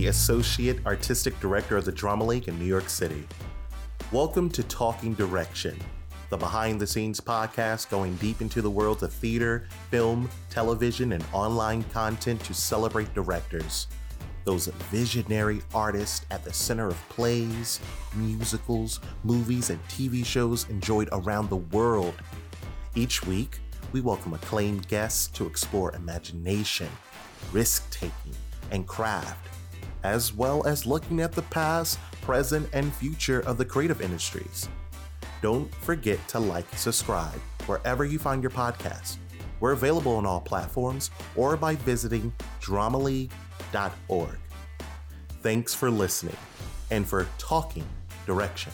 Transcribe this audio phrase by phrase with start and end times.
[0.00, 3.22] the Associate Artistic Director of the Drama League in New York City.
[4.12, 5.78] Welcome to Talking Direction,
[6.30, 11.22] the behind the scenes podcast going deep into the worlds of theater, film, television, and
[11.34, 13.88] online content to celebrate directors.
[14.44, 17.78] Those visionary artists at the center of plays,
[18.14, 22.14] musicals, movies, and TV shows enjoyed around the world.
[22.94, 23.58] Each week,
[23.92, 26.88] we welcome acclaimed guests to explore imagination,
[27.52, 28.32] risk taking,
[28.70, 29.59] and craft,
[30.02, 34.68] as well as looking at the past, present, and future of the creative industries.
[35.42, 39.16] Don't forget to like subscribe wherever you find your podcast.
[39.60, 44.38] We're available on all platforms or by visiting dramaleague.org.
[45.42, 46.36] Thanks for listening
[46.90, 47.84] and for talking
[48.26, 48.72] direction.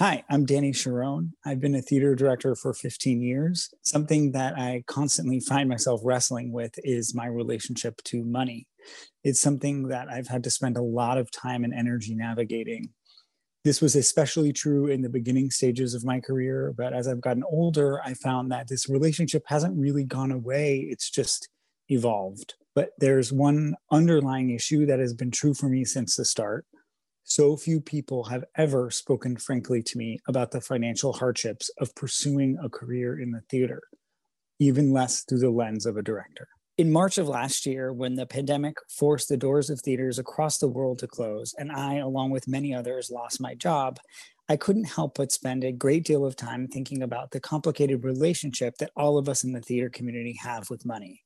[0.00, 1.34] Hi, I'm Danny Sharon.
[1.46, 3.72] I've been a theater director for 15 years.
[3.82, 8.66] Something that I constantly find myself wrestling with is my relationship to money.
[9.22, 12.88] It's something that I've had to spend a lot of time and energy navigating.
[13.62, 17.44] This was especially true in the beginning stages of my career, but as I've gotten
[17.48, 20.88] older, I found that this relationship hasn't really gone away.
[20.90, 21.48] It's just
[21.88, 22.54] evolved.
[22.74, 26.66] But there's one underlying issue that has been true for me since the start,
[27.24, 32.58] so few people have ever spoken frankly to me about the financial hardships of pursuing
[32.62, 33.82] a career in the theater,
[34.58, 36.48] even less through the lens of a director.
[36.76, 40.68] In March of last year, when the pandemic forced the doors of theaters across the
[40.68, 43.98] world to close, and I, along with many others, lost my job,
[44.48, 48.76] I couldn't help but spend a great deal of time thinking about the complicated relationship
[48.78, 51.22] that all of us in the theater community have with money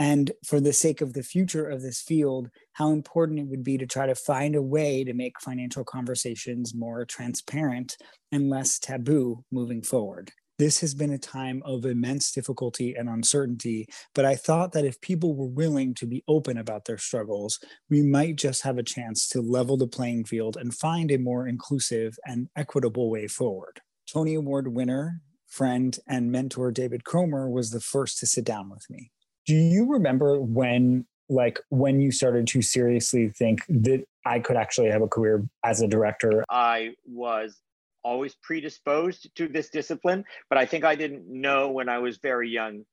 [0.00, 3.76] and for the sake of the future of this field, how important it would be
[3.76, 7.98] to try to find a way to make financial conversations more transparent
[8.32, 10.32] and less taboo moving forward.
[10.58, 15.00] This has been a time of immense difficulty and uncertainty, but I thought that if
[15.02, 17.58] people were willing to be open about their struggles,
[17.90, 21.46] we might just have a chance to level the playing field and find a more
[21.46, 23.82] inclusive and equitable way forward.
[24.10, 28.88] Tony Award winner, friend, and mentor David Cromer was the first to sit down with
[28.88, 29.10] me
[29.50, 34.90] do you remember when like when you started to seriously think that I could actually
[34.90, 36.44] have a career as a director?
[36.48, 37.60] I was
[38.04, 42.48] always predisposed to this discipline, but I think I didn't know when I was very
[42.48, 42.84] young.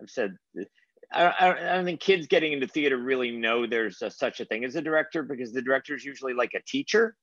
[0.00, 0.36] I've said
[1.12, 4.64] I, I, don't think kids getting into theater really know there's a, such a thing
[4.64, 7.14] as a director because the director is usually like a teacher.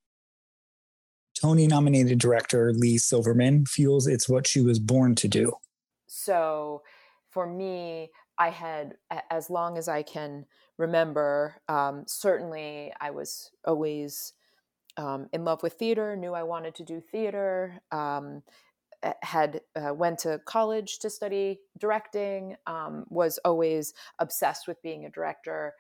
[1.34, 5.54] Tony nominated director Leigh Silverman feels it's what she was born to do.
[6.06, 6.84] So
[7.32, 8.96] for me, I had,
[9.30, 10.46] as long as I can
[10.78, 14.34] remember, um, certainly I was always
[14.98, 18.44] um, in love with theater, knew I wanted to do theater, um,
[19.22, 25.10] had uh, went to college to study directing, um, was always obsessed with being a
[25.10, 25.74] director.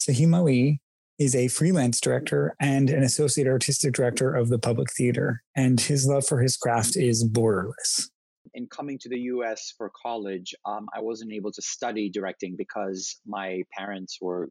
[0.00, 0.80] Saheem Ali
[1.18, 6.06] is a freelance director and an associate artistic director of the Public Theater, and his
[6.06, 8.08] love for his craft is borderless
[8.54, 13.20] in coming to the US for college, um, I wasn't able to study directing because
[13.26, 14.50] my parents were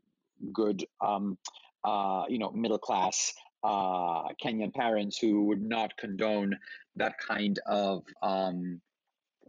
[0.54, 1.38] good, um,
[1.84, 6.58] uh, you know, middle class uh, Kenyan parents who would not condone
[6.96, 8.82] that kind of um,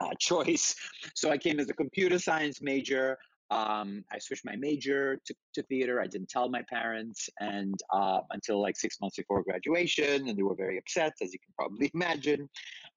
[0.01, 0.75] uh, choice.
[1.15, 3.19] So I came as a computer science major.
[3.51, 6.01] Um, I switched my major to, to, theater.
[6.01, 10.43] I didn't tell my parents, and uh, until like six months before graduation, and they
[10.43, 12.49] were very upset, as you can probably imagine.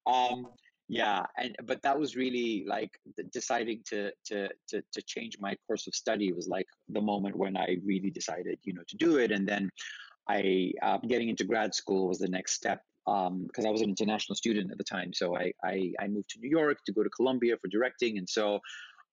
[0.06, 0.46] Um,
[0.88, 2.90] yeah and but that was really like
[3.32, 7.56] deciding to to to to change my course of study was like the moment when
[7.56, 9.68] i really decided you know to do it and then
[10.28, 13.88] i uh, getting into grad school was the next step because um, I was an
[13.88, 15.12] international student at the time.
[15.12, 18.28] So I, I, I moved to New York to go to Columbia for directing, and
[18.28, 18.58] so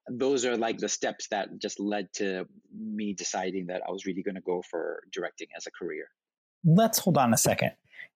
[0.10, 2.46] those are like the steps that just led to
[2.76, 6.08] me deciding that I was really going to go for directing as a career.
[6.66, 7.72] Let's hold on a second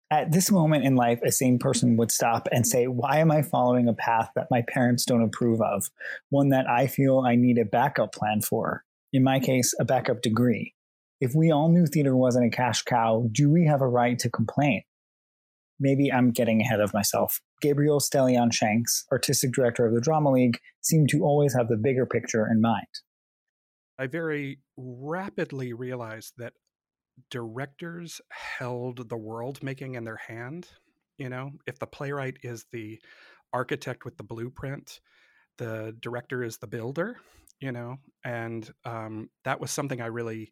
[0.09, 3.41] at this moment in life, a sane person would stop and say, Why am I
[3.41, 5.89] following a path that my parents don't approve of?
[6.29, 8.83] One that I feel I need a backup plan for.
[9.11, 10.73] In my case, a backup degree.
[11.19, 14.29] If we all knew theater wasn't a cash cow, do we have a right to
[14.29, 14.83] complain?
[15.79, 17.41] Maybe I'm getting ahead of myself.
[17.61, 22.47] Gabriel Stelian-Shanks, artistic director of the Drama League, seemed to always have the bigger picture
[22.47, 22.87] in mind.
[23.99, 26.53] I very rapidly realized that
[27.29, 30.67] directors held the world making in their hand.
[31.17, 32.99] You know, if the playwright is the
[33.53, 34.99] architect with the blueprint,
[35.57, 37.17] the director is the builder,
[37.59, 40.51] you know, and um, that was something I really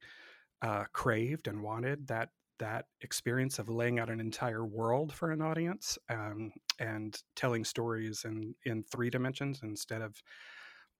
[0.61, 5.41] uh, craved and wanted that that experience of laying out an entire world for an
[5.41, 10.21] audience um, and telling stories in in three dimensions instead of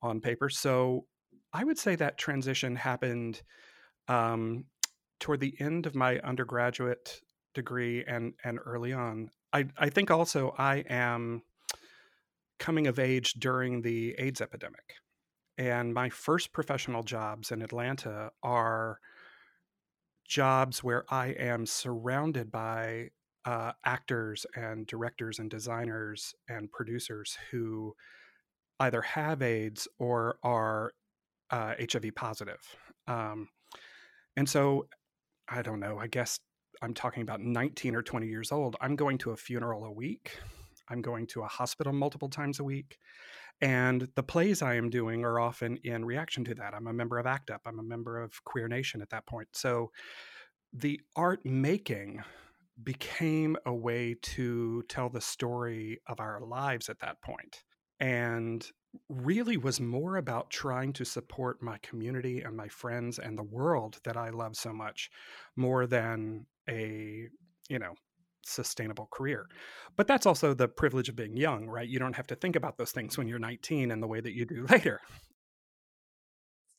[0.02, 0.50] on paper.
[0.50, 1.06] So
[1.54, 3.42] I would say that transition happened
[4.08, 4.66] um,
[5.20, 7.22] toward the end of my undergraduate
[7.54, 9.30] degree and and early on.
[9.54, 11.44] I I think also I am
[12.60, 14.96] coming of age during the AIDS epidemic,
[15.58, 19.00] and my first professional jobs in Atlanta are
[20.28, 23.10] jobs where I am surrounded by
[23.46, 27.96] uh, actors and directors and designers and producers who
[28.80, 30.94] either have AIDS or are
[31.52, 32.60] uh, HIV positive.
[33.08, 33.50] Um,
[34.36, 34.88] and so,
[35.48, 36.40] I don't know, I guess
[36.82, 38.76] I'm talking about 19 or 20 years old.
[38.82, 40.38] I'm going to a funeral a week.
[40.90, 42.98] I'm going to a hospital multiple times a week.
[43.62, 46.74] And the plays I am doing are often in reaction to that.
[46.74, 49.48] I'm a member of ACT UP, I'm a member of Queer Nation at that point.
[49.54, 49.92] So
[50.74, 52.22] the art making
[52.84, 57.64] became a way to tell the story of our lives at that point
[58.02, 58.70] and
[59.10, 64.00] really was more about trying to support my community and my friends and the world
[64.04, 65.10] that I love so much
[65.56, 67.28] more than a,
[67.70, 67.94] you know,
[68.46, 69.48] sustainable career.
[69.96, 71.88] But that's also the privilege of being young, right?
[71.88, 74.34] You don't have to think about those things when you're 19 in the way that
[74.34, 75.02] you do later.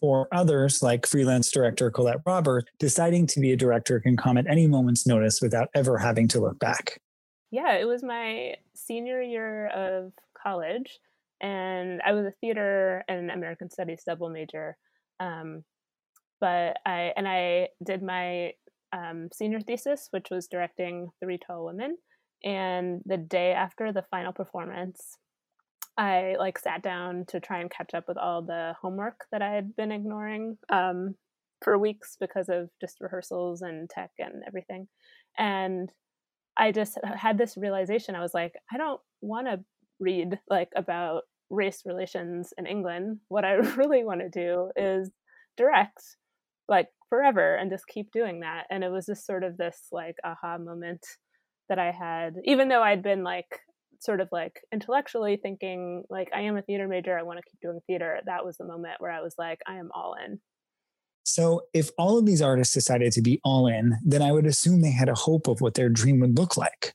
[0.01, 4.47] For others, like freelance director Colette Robert, deciding to be a director can come at
[4.47, 7.01] any moment's notice without ever having to look back.
[7.51, 10.99] Yeah, it was my senior year of college,
[11.41, 14.77] and I was a theater and American Studies double major.
[15.21, 15.65] Um,
[16.41, 18.53] but I and I did my
[18.93, 21.97] um, senior thesis, which was directing Three Tall Women.
[22.45, 25.17] And the day after the final performance,
[25.97, 29.51] I like sat down to try and catch up with all the homework that I
[29.55, 31.15] had been ignoring um,
[31.63, 34.89] for weeks because of just rehearsals and tech and everything.
[35.39, 35.91] And
[36.59, 38.15] I just had this realization.
[38.15, 39.61] I was like, I don't want to
[40.01, 43.19] read like about race relations in England.
[43.29, 45.11] What I really want to do is
[45.57, 46.03] direct
[46.69, 48.65] like forever and just keep doing that.
[48.71, 51.07] And it was just sort of this like aha moment
[51.69, 53.61] that I had, even though I'd been like
[54.01, 57.61] sort of like intellectually thinking like I am a theater major, I want to keep
[57.61, 58.21] doing theater.
[58.27, 60.41] That was the moment where I was like, I am all in.
[61.25, 64.81] So, if all of these artists decided to be all in, then I would assume
[64.81, 66.95] they had a hope of what their dream would look like.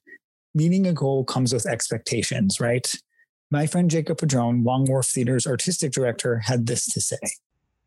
[0.53, 2.93] Meeting a goal comes with expectations, right?
[3.49, 7.17] My friend Jacob Padron, Long Wharf Theater's artistic director, had this to say.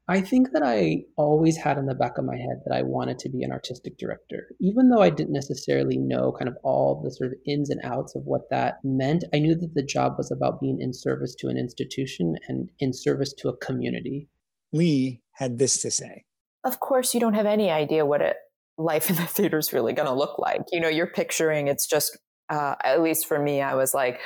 [0.06, 3.18] I think that I always had in the back of my head that I wanted
[3.20, 4.48] to be an artistic director.
[4.60, 8.14] Even though I didn't necessarily know kind of all the sort of ins and outs
[8.14, 11.48] of what that meant, I knew that the job was about being in service to
[11.48, 14.28] an institution and in service to a community.
[14.72, 16.24] Leigh had this to say.
[16.64, 18.36] Of course, you don't have any idea what it
[18.76, 20.62] life in the theater is really going to look like.
[20.72, 22.18] You know, you're picturing it's just,
[22.50, 24.20] uh, at least for me, I was like,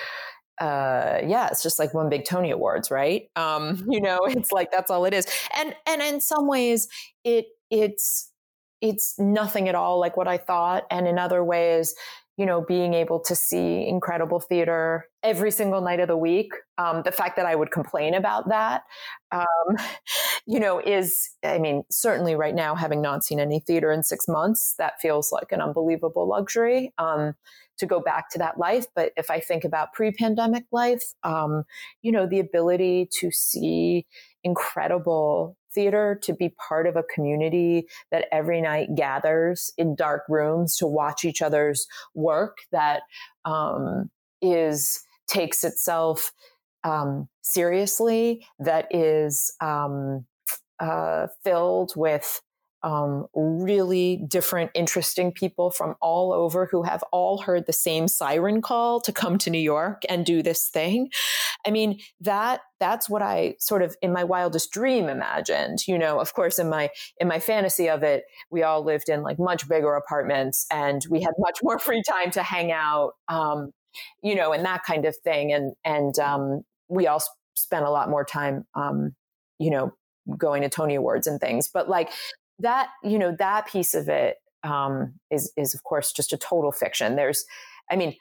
[0.60, 3.30] uh yeah it's just like one big tony awards right?
[3.36, 5.26] Um you know it's like that's all it is.
[5.56, 6.88] And and in some ways
[7.22, 8.32] it it's
[8.80, 10.84] it's nothing at all like what i thought.
[10.90, 11.94] And in other ways
[12.38, 17.02] you know being able to see incredible theater every single night of the week um,
[17.04, 18.82] the fact that i would complain about that
[19.32, 19.76] um,
[20.46, 24.26] you know is i mean certainly right now having not seen any theater in six
[24.26, 27.34] months that feels like an unbelievable luxury um,
[27.78, 28.86] to go back to that life.
[28.94, 31.64] But if I think about pre pandemic life, um,
[32.02, 34.06] you know, the ability to see
[34.44, 40.76] incredible theater, to be part of a community that every night gathers in dark rooms
[40.76, 43.02] to watch each other's work that
[43.44, 44.10] um,
[44.40, 46.32] is takes itself
[46.84, 50.26] um, seriously, that is um,
[50.80, 52.40] uh, filled with
[52.82, 58.62] um, really different, interesting people from all over who have all heard the same siren
[58.62, 61.10] call to come to New York and do this thing.
[61.66, 65.86] I mean, that that's what I sort of in my wildest dream imagined.
[65.88, 69.22] You know, of course, in my in my fantasy of it, we all lived in
[69.22, 73.12] like much bigger apartments and we had much more free time to hang out.
[73.28, 73.72] Um,
[74.22, 75.52] you know, and that kind of thing.
[75.52, 77.22] And and um, we all
[77.54, 79.14] spent a lot more time, um,
[79.58, 79.92] you know,
[80.36, 81.68] going to Tony Awards and things.
[81.72, 82.10] But like
[82.58, 86.72] that you know that piece of it um, is is of course just a total
[86.72, 87.16] fiction.
[87.16, 87.44] There's,
[87.90, 88.14] I mean,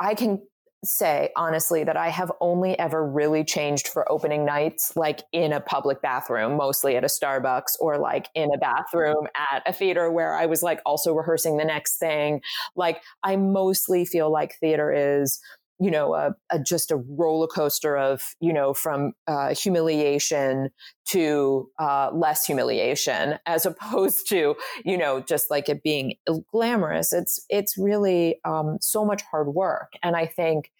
[0.00, 0.42] I can
[0.84, 5.60] say honestly that I have only ever really changed for opening nights like in a
[5.60, 10.34] public bathroom, mostly at a Starbucks or like in a bathroom at a theater where
[10.34, 12.40] I was like also rehearsing the next thing.
[12.76, 15.40] Like I mostly feel like theater is
[15.78, 20.70] you know, a, a, just a roller coaster of, you know, from uh, humiliation
[21.08, 24.54] to uh, less humiliation, as opposed to,
[24.84, 26.14] you know, just like it being
[26.50, 27.12] glamorous.
[27.12, 30.70] It's it's really um, so much hard work, and I think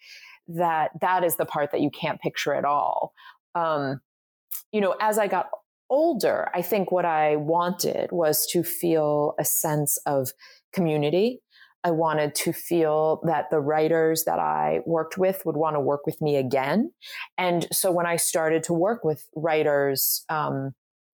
[0.47, 3.13] that that is the part that you can't picture at all.
[3.53, 4.01] Um,
[4.71, 5.49] you know, as I got
[5.89, 10.31] older, I think what I wanted was to feel a sense of
[10.73, 11.41] community.
[11.87, 16.05] I wanted to feel that the writers that I worked with would want to work
[16.05, 16.91] with me again.
[17.37, 20.73] And so when I started to work with writers, um,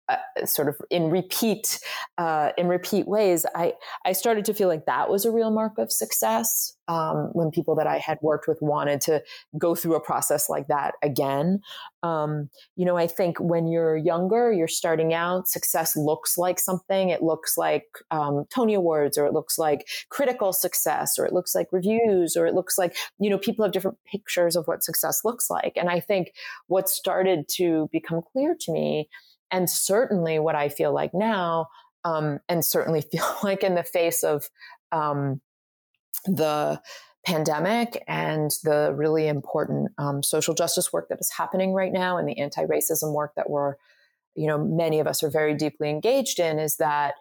[0.09, 1.79] uh, sort of in repeat
[2.17, 3.73] uh, in repeat ways i
[4.05, 7.75] i started to feel like that was a real mark of success um, when people
[7.75, 9.23] that i had worked with wanted to
[9.57, 11.61] go through a process like that again.
[12.01, 17.09] Um, you know i think when you're younger you're starting out success looks like something.
[17.09, 21.55] It looks like um, tony awards or it looks like critical success or it looks
[21.55, 25.21] like reviews or it looks like you know people have different pictures of what success
[25.23, 25.73] looks like.
[25.77, 26.33] And i think
[26.67, 29.07] what started to become clear to me
[29.53, 31.67] and certainly what I feel like now,
[32.03, 34.49] um, and certainly feel like in the face of
[34.91, 35.39] um,
[36.25, 36.81] the
[37.25, 42.27] pandemic and the really important um, social justice work that is happening right now and
[42.27, 43.75] the anti-racism work that we're
[44.35, 47.13] you know many of us are very deeply engaged in is that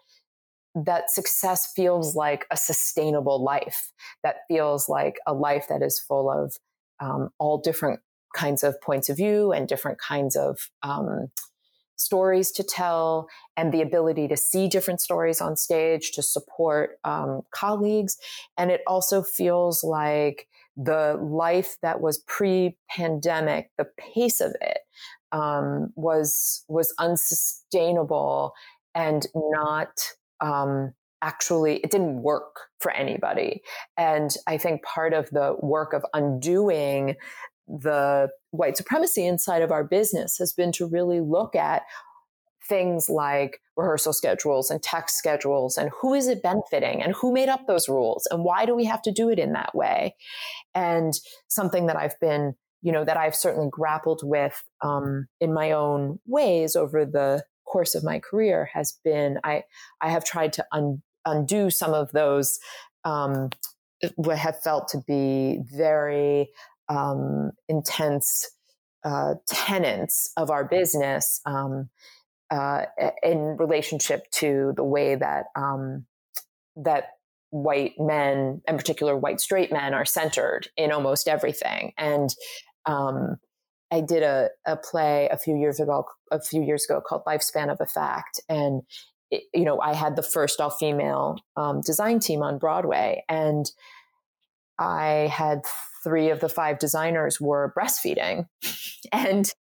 [0.75, 3.93] that success feels like a sustainable life.
[4.23, 6.57] That feels like a life that is full of
[7.01, 8.01] um, all different
[8.35, 11.29] kinds of points of view and different kinds of um,
[11.97, 17.43] stories to tell and the ability to see different stories on stage to support um,
[17.55, 18.17] colleagues.
[18.57, 24.79] And it also feels like the life that was pre-pandemic, the pace of it
[25.33, 28.53] um, was was unsustainable
[28.95, 33.63] and not um, actually it didn't work for anybody.
[33.97, 37.17] And I think part of the work of undoing
[37.69, 41.83] the white supremacy inside of our business has been to really look at
[42.69, 47.49] things like rehearsal schedules and tech schedules and who is it benefiting and who made
[47.49, 50.15] up those rules and why do we have to do it in that way?
[50.75, 51.13] And
[51.49, 56.19] something that i've been you know that i've certainly grappled with um, in my own
[56.27, 59.63] ways over the course of my career has been i
[60.03, 62.59] i have tried to un, undo some of those
[63.05, 63.51] um,
[64.17, 66.51] what have felt to be very
[66.93, 68.51] um, intense
[69.05, 71.89] uh, tenets of our business um,
[72.51, 72.85] uh,
[73.23, 76.05] in relationship to the way that um,
[76.77, 77.05] that
[77.51, 81.93] white men, in particular white straight men, are centered in almost everything.
[81.97, 82.31] And
[82.87, 83.37] um,
[83.91, 87.71] I did a, a play a few years ago, a few years ago called Lifespan
[87.71, 88.83] of a Fact, and
[89.31, 93.71] you know I had the first all female um, design team on Broadway, and
[94.79, 95.63] I had
[96.03, 98.47] three of the five designers were breastfeeding.
[99.13, 99.53] And,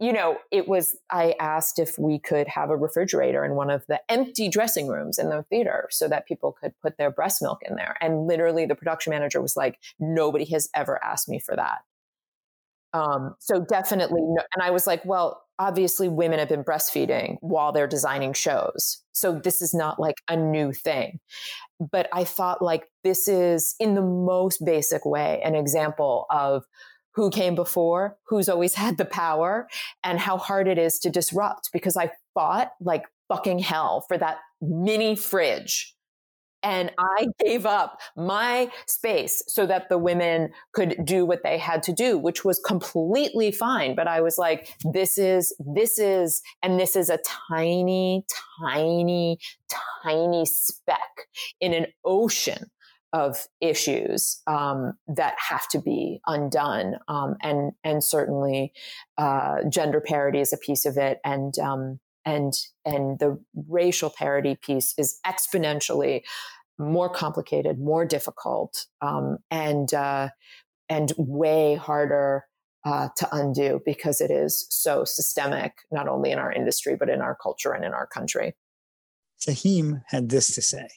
[0.00, 3.84] you know, it was, I asked if we could have a refrigerator in one of
[3.86, 7.58] the empty dressing rooms in the theater so that people could put their breast milk
[7.68, 7.96] in there.
[8.00, 11.80] And literally the production manager was like, nobody has ever asked me for that.
[12.94, 17.72] Um, so definitely, no, and I was like, well, obviously women have been breastfeeding while
[17.72, 19.02] they're designing shows.
[19.12, 21.20] So this is not like a new thing.
[21.78, 26.64] But I thought like this is in the most basic way an example of
[27.14, 29.68] who came before, who's always had the power,
[30.02, 34.38] and how hard it is to disrupt because I fought like fucking hell for that
[34.60, 35.93] mini fridge
[36.64, 41.82] and I gave up my space so that the women could do what they had
[41.84, 43.94] to do, which was completely fine.
[43.94, 47.18] But I was like, this is, this is, and this is a
[47.50, 48.24] tiny,
[48.60, 49.38] tiny,
[50.02, 51.28] tiny speck
[51.60, 52.70] in an ocean
[53.12, 58.72] of issues um, that have to be undone, um, and and certainly
[59.16, 62.52] uh, gender parity is a piece of it, and um, and
[62.84, 63.38] and the
[63.68, 66.22] racial parity piece is exponentially
[66.78, 70.28] more complicated, more difficult, um, and uh,
[70.88, 72.44] and way harder
[72.84, 77.20] uh, to undo because it is so systemic, not only in our industry but in
[77.20, 78.54] our culture and in our country.
[79.40, 80.88] Saheem had this to say.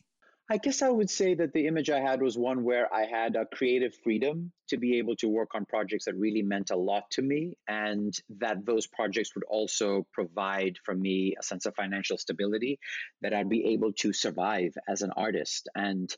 [0.50, 3.36] I guess I would say that the image I had was one where I had
[3.36, 7.04] a creative freedom to be able to work on projects that really meant a lot
[7.12, 12.18] to me, and that those projects would also provide for me a sense of financial
[12.18, 12.80] stability
[13.22, 15.68] that I'd be able to survive as an artist.
[15.76, 16.10] And,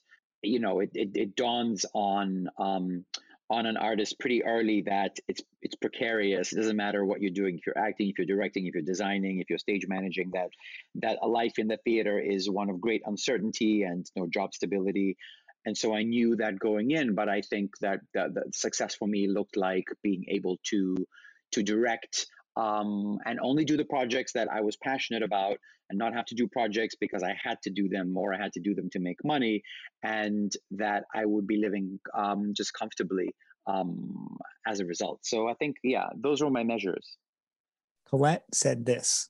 [0.43, 3.05] you know, it, it, it dawns on, um,
[3.49, 6.53] on an artist pretty early that it's it's precarious.
[6.53, 7.57] It doesn't matter what you're doing.
[7.57, 10.49] If you're acting, if you're directing, if you're designing, if you're stage managing, that
[10.95, 14.53] that a life in the theater is one of great uncertainty and you know, job
[14.53, 15.17] stability.
[15.65, 19.27] And so I knew that going in, but I think that the success for me
[19.27, 20.95] looked like being able to
[21.53, 22.27] to direct
[22.59, 25.57] um, and only do the projects that I was passionate about
[25.89, 28.51] and not have to do projects because I had to do them or I had
[28.53, 29.61] to do them to make money,
[30.03, 33.33] and that I would be living um, just comfortably
[33.67, 34.37] um,
[34.67, 35.19] as a result.
[35.23, 37.17] So I think, yeah, those were my measures.
[38.09, 39.29] Colette said this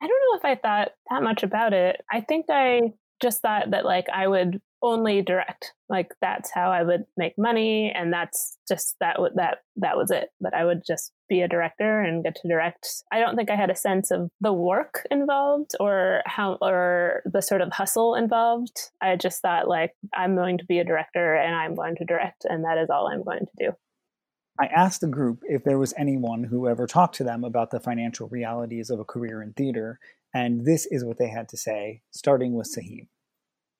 [0.00, 1.96] I don't know if I thought that much about it.
[2.12, 6.82] I think I just thought that like I would only direct like that's how i
[6.84, 11.12] would make money and that's just that that that was it that i would just
[11.28, 12.88] be a director and get to direct.
[13.12, 17.42] I don't think i had a sense of the work involved or how or the
[17.42, 18.90] sort of hustle involved.
[19.00, 22.44] I just thought like i'm going to be a director and i'm going to direct
[22.48, 23.72] and that is all i'm going to do.
[24.60, 27.78] I asked the group if there was anyone who ever talked to them about the
[27.78, 30.00] financial realities of a career in theater,
[30.34, 33.06] and this is what they had to say, starting with Saheem.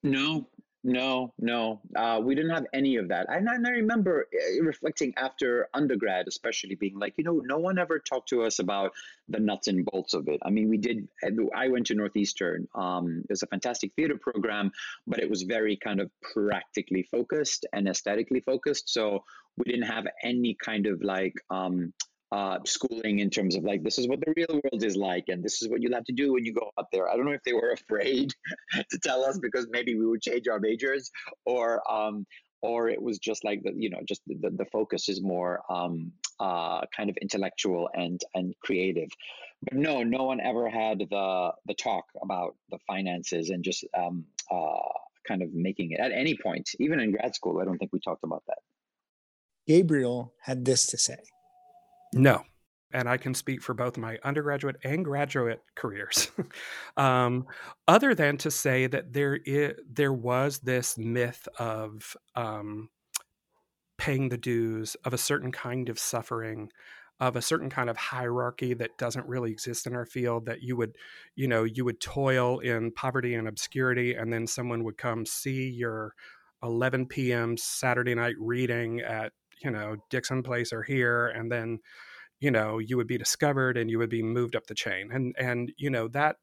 [0.05, 0.47] No,
[0.85, 3.27] no, no, uh, we didn't have any of that.
[3.29, 7.79] And I, I remember uh, reflecting after undergrad, especially being like, you know, no one
[7.79, 8.93] ever talked to us about
[9.29, 10.41] the nuts and bolts of it.
[10.45, 11.09] I mean, we did.
[11.55, 12.69] I went to Northeastern.
[12.75, 14.71] Um, it was a fantastic theater program,
[15.07, 18.89] but it was very kind of practically focused and aesthetically focused.
[18.89, 19.25] So
[19.57, 21.93] we didn't have any kind of like um,
[22.31, 25.43] uh, schooling in terms of like this is what the real world is like and
[25.43, 27.09] this is what you'll have to do when you go out there.
[27.09, 28.33] I don't know if they were afraid
[28.91, 31.11] to tell us because maybe we would change our majors
[31.47, 32.27] or um,
[32.61, 36.13] or it was just like the you know just the, the focus is more um,
[36.41, 39.09] uh, kind of intellectual and and creative.
[39.63, 44.25] But no no one ever had the the talk about the finances and just um,
[44.51, 44.93] uh,
[45.27, 48.01] kind of making it at any point even in grad school i don't think we
[48.01, 48.59] talked about that.
[49.67, 51.19] Gabriel had this to say
[52.13, 52.43] no.
[52.91, 56.31] And I can speak for both my undergraduate and graduate careers.
[56.97, 57.47] um,
[57.87, 62.89] other than to say that there is, there was this myth of um,
[63.99, 66.71] paying the dues, of a certain kind of suffering,
[67.21, 70.77] of a certain kind of hierarchy that doesn't really exist in our field that you
[70.77, 70.95] would
[71.35, 75.69] you know you would toil in poverty and obscurity and then someone would come see
[75.69, 76.15] your
[76.63, 81.79] 11 p.m saturday night reading at you know Dixon Place or here, and then
[82.41, 85.35] you know you would be discovered and you would be moved up the chain, and
[85.39, 86.37] and you know that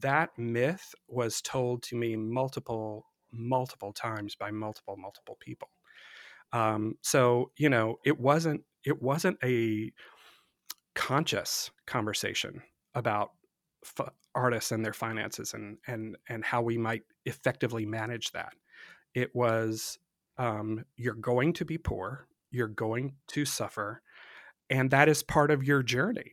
[0.00, 5.68] that myth was told to me multiple multiple times by multiple multiple people.
[6.52, 9.92] Um, so you know it wasn't it wasn't a
[10.94, 12.62] conscious conversation
[12.94, 13.30] about
[13.84, 18.54] f- artists and their finances and and and how we might effectively manage that.
[19.14, 19.98] It was
[20.38, 24.02] um, you're going to be poor you're going to suffer
[24.70, 26.32] and that is part of your journey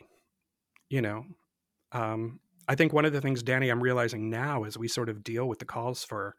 [0.90, 1.24] you know?
[1.92, 5.24] Um, i think one of the things danny i'm realizing now as we sort of
[5.24, 6.36] deal with the calls for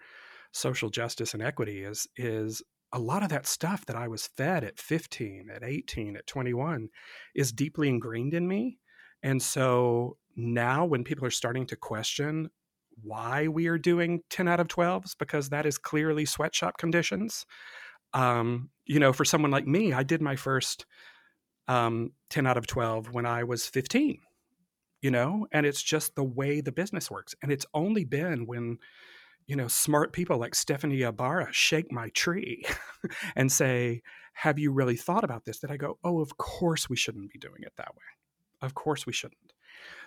[0.53, 2.63] social justice and equity is is
[2.93, 6.89] a lot of that stuff that i was fed at 15 at 18 at 21
[7.35, 8.79] is deeply ingrained in me
[9.25, 12.49] and so now when people are starting to question
[13.03, 17.45] why we are doing 10 out of 12s because that is clearly sweatshop conditions
[18.13, 20.85] um, you know, for someone like me, I did my first
[21.69, 24.19] um, 10 out of 12 when I was 15,
[25.01, 27.37] you know, and it's just the way the business works.
[27.41, 28.79] And it's only been when,
[29.47, 32.65] you know, smart people like Stephanie Ybarra shake my tree
[33.37, 35.61] and say, Have you really thought about this?
[35.61, 38.03] That I go, Oh, of course we shouldn't be doing it that way.
[38.61, 39.53] Of course we shouldn't.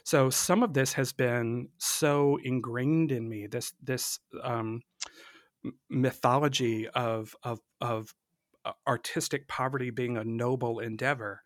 [0.03, 3.47] So some of this has been so ingrained in me.
[3.47, 4.81] This this um,
[5.89, 8.13] mythology of of of
[8.87, 11.41] artistic poverty being a noble endeavor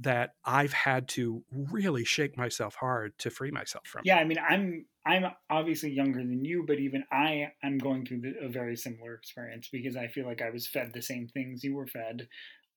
[0.00, 4.02] that I've had to really shake myself hard to free myself from.
[4.04, 8.34] Yeah, I mean, I'm I'm obviously younger than you, but even I am going through
[8.40, 11.74] a very similar experience because I feel like I was fed the same things you
[11.74, 12.28] were fed,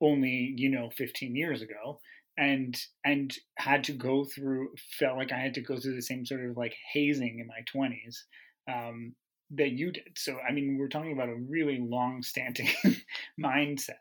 [0.01, 1.99] only you know 15 years ago,
[2.37, 2.75] and
[3.05, 6.49] and had to go through felt like I had to go through the same sort
[6.49, 8.23] of like hazing in my 20s.
[8.67, 9.15] Um,
[9.55, 10.03] that you did.
[10.15, 12.69] So, I mean, we're talking about a really long standing
[13.39, 13.95] mindset.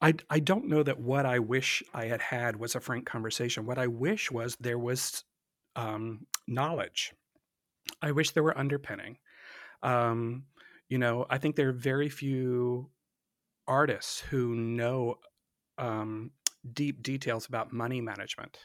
[0.00, 3.66] I, I don't know that what I wish I had had was a frank conversation.
[3.66, 5.24] What I wish was there was
[5.74, 7.14] um, knowledge.
[8.02, 9.18] I wish there were underpinning.
[9.82, 10.44] Um,
[10.88, 12.90] you know, I think there are very few
[13.66, 15.16] artists who know
[15.78, 16.30] um,
[16.72, 18.58] deep details about money management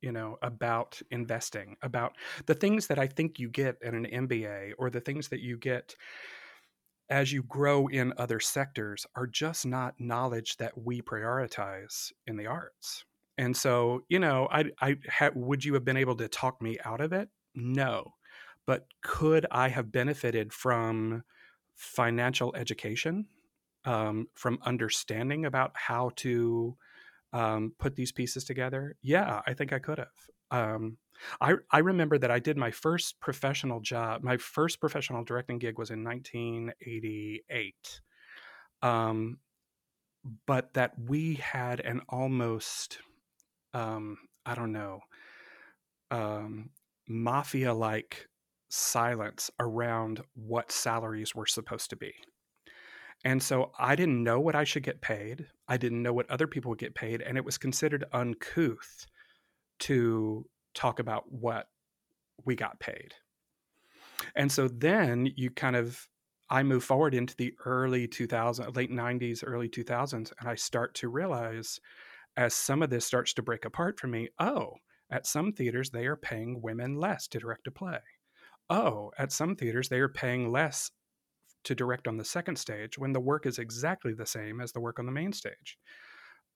[0.00, 4.72] you know about investing about the things that i think you get in an mba
[4.78, 5.94] or the things that you get
[7.08, 12.46] as you grow in other sectors are just not knowledge that we prioritize in the
[12.46, 13.04] arts.
[13.38, 16.78] And so you know i i ha, would you have been able to talk me
[16.84, 17.28] out of it?
[17.54, 18.14] No.
[18.66, 21.22] But could i have benefited from
[21.74, 23.26] financial education
[23.84, 26.76] um, from understanding about how to
[27.36, 28.96] um, put these pieces together?
[29.02, 30.08] Yeah, I think I could have.
[30.50, 30.96] Um,
[31.40, 34.22] I I remember that I did my first professional job.
[34.22, 38.00] My first professional directing gig was in 1988.
[38.82, 39.38] Um,
[40.46, 42.98] but that we had an almost
[43.74, 45.00] um, I don't know
[46.10, 46.70] um,
[47.08, 48.28] mafia like
[48.68, 52.12] silence around what salaries were supposed to be.
[53.24, 55.46] And so I didn't know what I should get paid.
[55.68, 57.22] I didn't know what other people would get paid.
[57.22, 59.06] And it was considered uncouth
[59.80, 61.68] to talk about what
[62.44, 63.14] we got paid.
[64.34, 66.08] And so then you kind of,
[66.48, 71.08] I move forward into the early 2000s, late 90s, early 2000s, and I start to
[71.08, 71.80] realize
[72.36, 74.74] as some of this starts to break apart for me, oh,
[75.10, 77.98] at some theaters, they are paying women less to direct a play.
[78.68, 80.90] Oh, at some theaters, they are paying less
[81.66, 84.80] to direct on the second stage when the work is exactly the same as the
[84.80, 85.78] work on the main stage.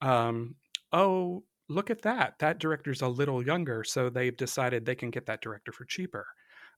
[0.00, 0.54] Um,
[0.92, 2.34] oh, look at that.
[2.38, 6.26] That director's a little younger, so they've decided they can get that director for cheaper.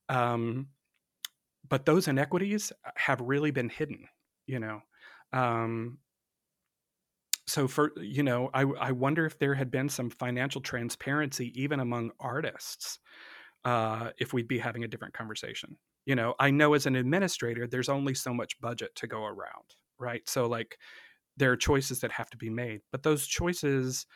[0.09, 0.68] Um,
[1.68, 4.09] but those inequities have really been hidden,
[4.47, 4.81] you know.
[5.33, 5.99] Um,
[7.47, 11.81] so for you know, I, I wonder if there had been some financial transparency even
[11.81, 12.99] among artists,
[13.64, 15.77] uh, if we'd be having a different conversation.
[16.04, 19.76] You know, I know as an administrator, there's only so much budget to go around,
[19.98, 20.28] right?
[20.28, 20.78] So like,
[21.36, 24.06] there are choices that have to be made, but those choices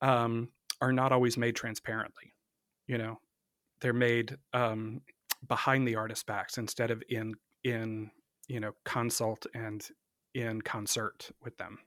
[0.00, 2.34] um, are not always made transparently.
[2.86, 3.20] You know,
[3.80, 5.00] they're made um,
[5.46, 8.10] behind the artist's backs instead of in in
[8.46, 9.86] you know consult and
[10.34, 11.78] in concert with them.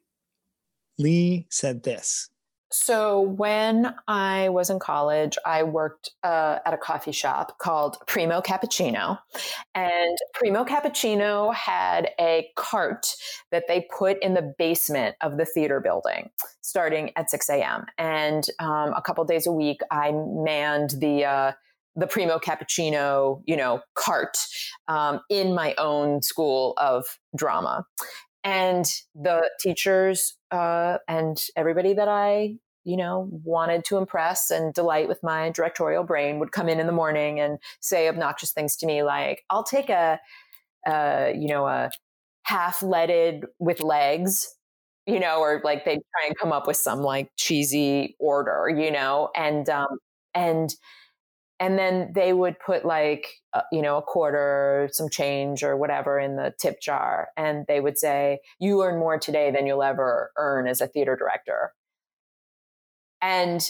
[0.98, 2.30] Leigh said this.
[2.72, 8.42] So, when I was in college, I worked uh, at a coffee shop called Primo
[8.42, 9.20] Cappuccino.
[9.76, 13.08] And Primo Cappuccino had a cart
[13.52, 16.30] that they put in the basement of the theater building
[16.62, 17.86] starting at 6 a.m.
[17.98, 21.52] And um, a couple days a week, I manned the uh,
[21.96, 24.38] the primo cappuccino you know cart
[24.88, 27.86] um, in my own school of drama
[28.44, 35.08] and the teachers uh, and everybody that I, you know, wanted to impress and delight
[35.08, 38.86] with my directorial brain would come in in the morning and say obnoxious things to
[38.88, 40.20] me like, "I'll take a,
[40.88, 41.92] uh, you know, a
[42.44, 44.56] half leaded with legs."
[45.08, 48.92] You know, or like they'd try and come up with some like cheesy order, you
[48.92, 49.98] know, and um,
[50.36, 50.74] and
[51.62, 56.20] and then they would put like uh, you know a quarter some change or whatever
[56.20, 60.32] in the tip jar and they would say you earn more today than you'll ever
[60.38, 61.74] earn as a theater director.
[63.22, 63.62] And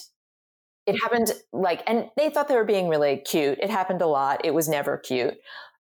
[0.87, 3.59] it happened like and they thought they were being really cute.
[3.61, 4.41] It happened a lot.
[4.45, 5.35] It was never cute.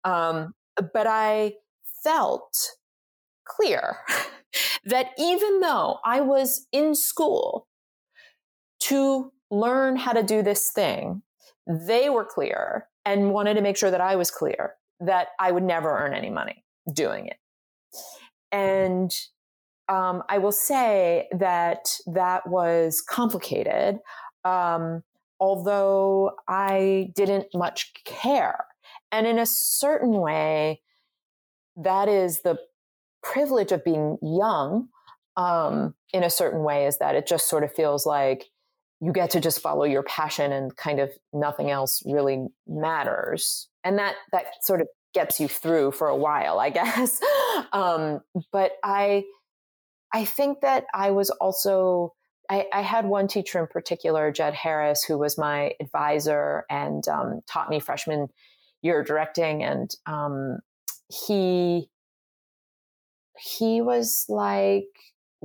[0.04, 0.54] Um,
[0.92, 1.54] but i
[2.04, 2.70] felt
[3.46, 3.98] clear
[4.84, 7.66] that even though i was in school
[8.80, 11.22] to learn how to do this thing
[11.66, 15.62] they were clear and wanted to make sure that I was clear that I would
[15.62, 17.38] never earn any money doing it.
[18.52, 19.14] And
[19.88, 23.98] um, I will say that that was complicated,
[24.44, 25.02] um,
[25.38, 28.64] although I didn't much care.
[29.12, 30.80] And in a certain way,
[31.76, 32.58] that is the
[33.22, 34.88] privilege of being young.
[35.36, 38.46] Um, in a certain way, is that it just sort of feels like
[39.00, 43.68] you get to just follow your passion and kind of nothing else really matters.
[43.84, 47.20] And that that sort of gets you through for a while i guess.
[47.72, 48.20] Um,
[48.52, 49.24] but i
[50.12, 52.12] i think that i was also
[52.50, 57.40] I, I, had one teacher in particular jed harris who was my advisor and um,
[57.48, 58.28] taught me freshman
[58.86, 59.62] year directing.
[59.62, 60.60] And um,
[61.08, 61.88] he
[63.38, 64.88] he was like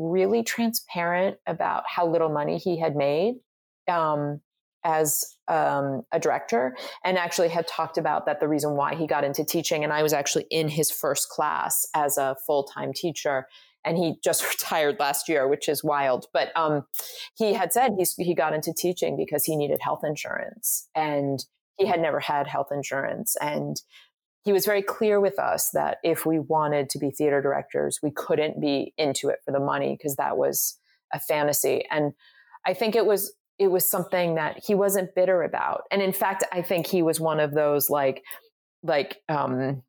[0.02, 3.36] really transparent about how little money he had made
[3.88, 4.42] um,
[4.84, 9.24] as um, a director and actually had talked about that the reason why he got
[9.24, 9.84] into teaching.
[9.84, 13.48] And I was actually in his first class as a full time teacher.
[13.84, 16.26] And he just retired last year, which is wild.
[16.34, 16.86] But um,
[17.36, 21.44] he had said he's, he got into teaching because he needed health insurance and
[21.78, 23.36] he had never had health insurance.
[23.42, 23.82] And
[24.44, 28.12] he was very clear with us that if we wanted to be theater directors, we
[28.12, 30.78] couldn't be into it for the money because that was
[31.14, 31.86] a fantasy.
[31.92, 32.14] And
[32.66, 35.84] I think it was it was something that he wasn't bitter about.
[35.92, 38.24] And in fact, I think he was one of those like
[38.82, 39.84] like um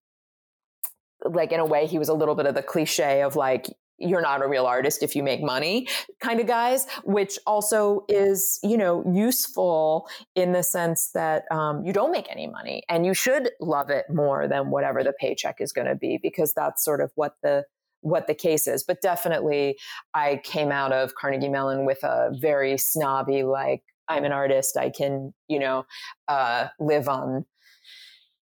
[1.24, 3.66] like in a way he was a little bit of the cliche of like
[4.02, 5.88] you're not a real artist if you make money
[6.20, 11.92] kind of guys, which also is, you know, useful in the sense that um, you
[11.92, 15.72] don't make any money and you should love it more than whatever the paycheck is
[15.72, 17.64] going to be because that's sort of what the
[18.02, 18.82] what the case is.
[18.82, 19.78] But definitely,
[20.12, 24.76] I came out of Carnegie Mellon with a very snobby, like, I'm an artist.
[24.76, 25.86] I can, you know,
[26.26, 27.46] uh, live on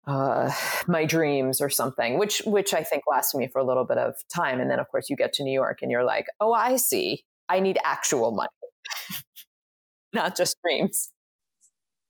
[0.06, 0.50] uh,
[0.86, 4.14] my dreams or something, which which I think lasted me for a little bit of
[4.34, 4.60] time.
[4.60, 7.24] And then of course you get to New York and you're like, oh, I see.
[7.48, 8.48] I need actual money,
[10.12, 11.10] not just dreams.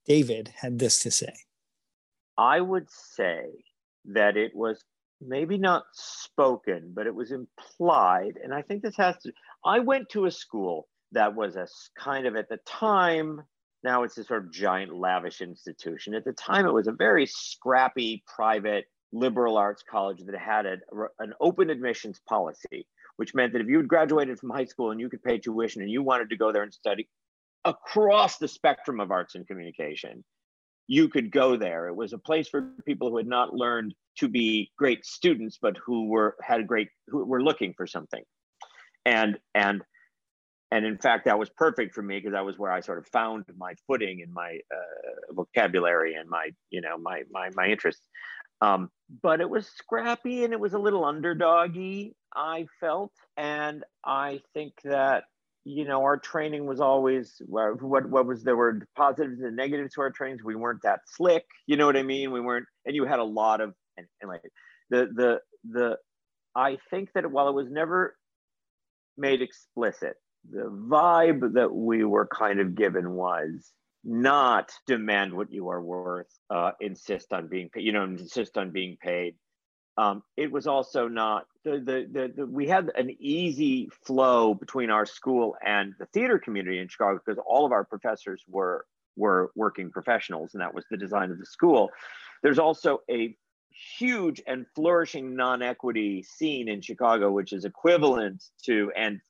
[0.07, 1.33] David had this to say.
[2.37, 3.47] I would say
[4.07, 4.85] that it was
[5.21, 8.39] maybe not spoken, but it was implied.
[8.43, 9.33] And I think this has to,
[9.65, 11.67] I went to a school that was a
[11.99, 13.43] kind of at the time,
[13.83, 16.15] now it's a sort of giant lavish institution.
[16.15, 20.77] At the time, it was a very scrappy private liberal arts college that had a,
[21.19, 25.01] an open admissions policy, which meant that if you had graduated from high school and
[25.01, 27.09] you could pay tuition and you wanted to go there and study
[27.65, 30.25] across the spectrum of arts and communication,
[30.87, 31.89] you could go there.
[31.89, 35.77] It was a place for people who had not learned to be great students, but
[35.85, 38.23] who were had great who were looking for something.
[39.07, 39.83] And and
[40.71, 43.07] and in fact, that was perfect for me because that was where I sort of
[43.09, 48.03] found my footing and my uh, vocabulary and my you know my my my interests.
[48.63, 48.91] Um,
[49.23, 52.13] but it was scrappy and it was a little underdoggy.
[52.35, 55.25] I felt, and I think that
[55.65, 60.03] you know our training was always what what was there were positives and negatives to
[60.03, 60.45] our trainings.
[60.45, 62.31] We weren't that slick, you know what I mean.
[62.31, 64.43] We weren't, and you had a lot of and, and like
[64.91, 65.97] the the the.
[66.55, 68.17] I think that while it was never
[69.17, 70.17] made explicit,
[70.49, 73.73] the vibe that we were kind of given was
[74.03, 78.71] not demand what you are worth, uh, insist on being paid, you know, insist on
[78.71, 79.35] being paid.
[79.99, 84.89] Um, it was also not the, the, the, the, we had an easy flow between
[84.89, 89.51] our school and the theater community in Chicago because all of our professors were were
[89.55, 91.91] working professionals and that was the design of the school.
[92.43, 93.37] There's also a
[93.99, 99.21] huge and flourishing non-equity scene in Chicago, which is equivalent to and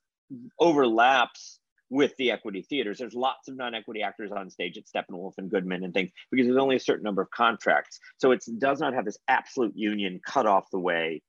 [0.58, 2.98] overlaps with the equity theaters.
[2.98, 6.58] There's lots of non-equity actors on stage at Steppenwolf and Goodman and things because there's
[6.58, 7.98] only a certain number of contracts.
[8.18, 11.22] So it does not have this absolute union cut off the way,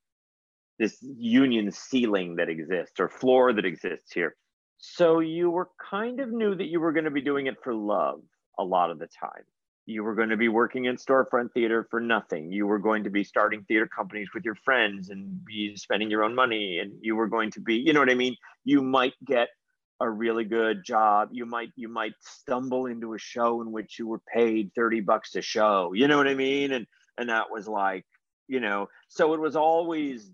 [0.78, 4.36] this union ceiling that exists or floor that exists here.
[4.78, 7.74] So you were kind of knew that you were going to be doing it for
[7.74, 8.22] love
[8.58, 9.44] a lot of the time.
[9.92, 12.52] You were going to be working in storefront theater for nothing.
[12.52, 16.24] You were going to be starting theater companies with your friends and be spending your
[16.24, 16.80] own money.
[16.80, 18.36] And you were going to be, you know what I mean?
[18.64, 19.50] You might get
[20.02, 24.08] a really good job you might you might stumble into a show in which you
[24.08, 26.88] were paid 30 bucks a show you know what i mean and
[27.20, 28.04] and that was like
[28.48, 30.32] you know so it was always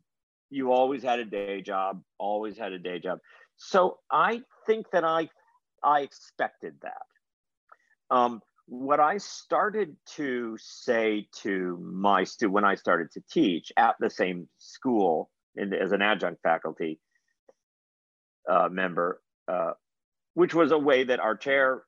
[0.49, 3.19] you always had a day job always had a day job
[3.57, 5.27] so i think that i
[5.83, 7.03] i expected that
[8.09, 13.95] um, what i started to say to my student when i started to teach at
[13.99, 16.99] the same school in, as an adjunct faculty
[18.49, 19.71] uh, member uh,
[20.33, 21.81] which was a way that our chair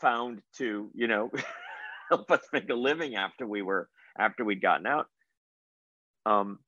[0.00, 1.30] found to, you know,
[2.10, 5.06] help us make a living after we were after we'd gotten out.
[6.26, 6.58] Um,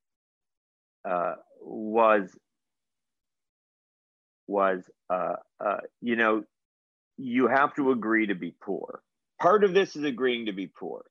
[1.09, 2.31] uh, was
[4.47, 6.45] was uh, uh, you know
[7.17, 9.01] you have to agree to be poor.
[9.41, 11.05] Part of this is agreeing to be poor.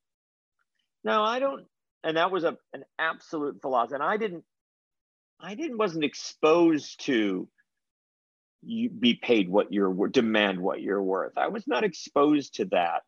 [1.04, 1.66] Now I don't,
[2.04, 3.96] and that was a an absolute philosophy.
[3.96, 4.44] And I didn't,
[5.40, 7.48] I didn't wasn't exposed to
[8.66, 11.38] you be paid what you're demand what you're worth.
[11.38, 13.02] I was not exposed to that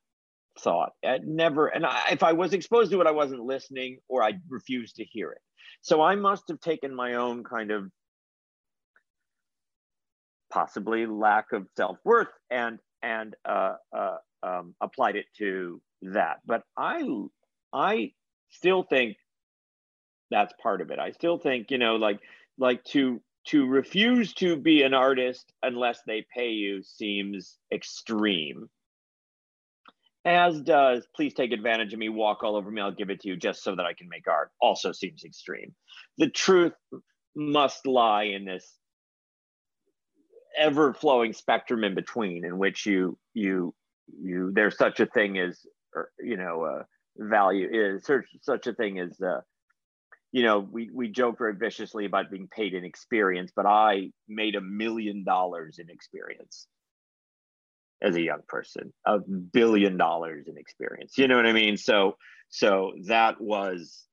[0.60, 0.94] thought.
[1.24, 4.98] Never, and I, if I was exposed to it, I wasn't listening or I refused
[4.98, 5.42] to hear it.
[5.82, 7.90] So I must have taken my own kind of
[10.52, 16.38] possibly lack of self worth and and uh, uh, um, applied it to that.
[16.46, 17.04] But I
[17.72, 18.12] I
[18.50, 19.18] still think
[20.32, 21.00] that's part of it.
[21.00, 22.20] I still think you know like
[22.58, 28.68] like to to refuse to be an artist unless they pay you seems extreme.
[30.26, 33.28] As does, please take advantage of me, walk all over me, I'll give it to
[33.28, 35.76] you just so that I can make art, also seems extreme.
[36.18, 36.74] The truth
[37.36, 38.68] must lie in this
[40.58, 43.74] ever flowing spectrum in between in which you you
[44.22, 45.60] you there's such a thing as
[46.20, 46.84] you know uh,
[47.18, 49.42] value is such such a thing as uh,
[50.36, 54.56] you know, we, we joke very viciously about being paid in experience, but I made
[54.56, 56.68] a million dollars in experience
[58.02, 61.18] as a young person, a billion dollars in experience.
[61.18, 61.78] You know what I mean?
[61.78, 62.18] So,
[62.50, 64.04] so that was,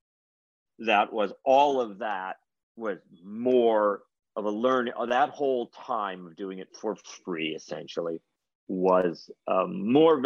[0.78, 2.36] that was all of that
[2.76, 4.02] was more
[4.36, 4.94] of a learning.
[5.08, 8.20] That whole time of doing it for free, essentially,
[8.68, 10.22] was um, more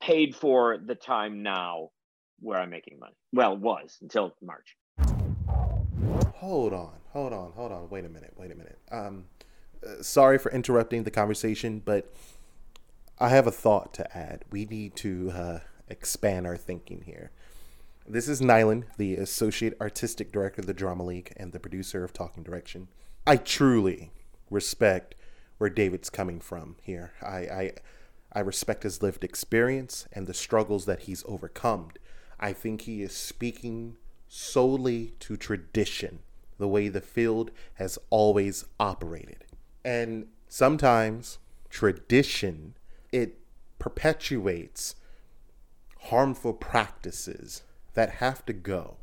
[0.00, 1.90] paid for the time now
[2.40, 3.16] where I'm making money.
[3.32, 4.76] Well, was until March
[6.38, 7.90] hold on, hold on, hold on.
[7.90, 8.78] Wait a minute, wait a minute.
[8.90, 9.24] Um,
[9.84, 12.12] uh, sorry for interrupting the conversation, but
[13.18, 14.44] I have a thought to add.
[14.50, 17.32] We need to uh, expand our thinking here.
[18.06, 22.12] This is Nylan, the Associate Artistic Director of the Drama League and the producer of
[22.12, 22.88] Talking Direction.
[23.28, 24.10] I truly
[24.50, 25.14] respect
[25.58, 27.12] where David's coming from here.
[27.20, 27.72] I, I
[28.32, 31.90] I respect his lived experience and the struggles that he's overcome.
[32.40, 36.20] I think he is speaking solely to tradition,
[36.56, 39.44] the way the field has always operated.
[39.84, 41.38] And sometimes
[41.68, 42.76] tradition
[43.12, 43.40] it
[43.78, 44.94] perpetuates
[46.04, 47.62] harmful practices
[47.92, 48.96] that have to go.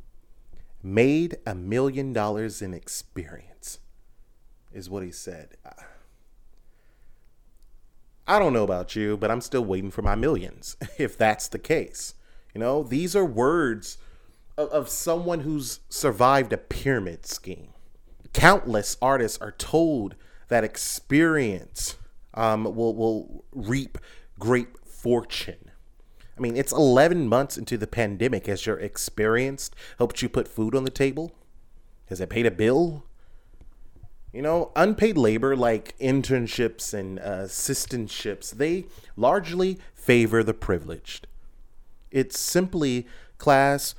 [0.81, 3.55] Made a million dollars in experience,
[4.75, 5.57] is what he said.
[8.27, 11.59] I don't know about you, but I'm still waiting for my millions, if that's the
[11.59, 12.15] case.
[12.53, 13.97] You know, these are words
[14.57, 17.69] of, of someone who's survived a pyramid scheme.
[18.33, 20.15] Countless artists are told
[20.49, 21.95] that experience
[22.33, 23.97] um, will will reap
[24.38, 25.71] great fortune.
[26.38, 28.47] I mean, it's 11 months into the pandemic.
[28.47, 31.31] Has your experience helped you put food on the table?
[32.07, 33.05] Has it paid a bill?
[34.36, 38.84] You know, unpaid labor like internships and uh, assistantships, they
[39.15, 41.26] largely favor the privileged.
[42.12, 43.95] It's simply class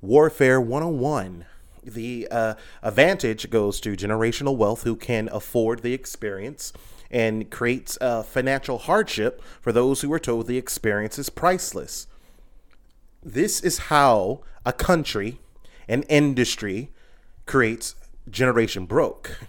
[0.00, 1.44] warfare 101.
[1.82, 6.72] The uh, advantage goes to generational wealth who can afford the experience
[7.10, 12.06] and creates a financial hardship for those who are told the experience is priceless.
[13.24, 15.40] This is how a country,
[15.88, 16.92] an industry,
[17.44, 17.96] creates
[18.30, 19.48] generation broke.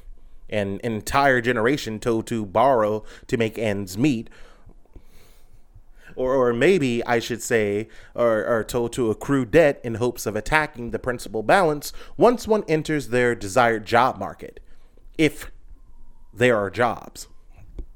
[0.51, 4.29] An entire generation told to borrow to make ends meet.
[6.15, 10.91] Or, or maybe I should say, are told to accrue debt in hopes of attacking
[10.91, 14.59] the principal balance once one enters their desired job market,
[15.17, 15.49] if
[16.33, 17.27] there are jobs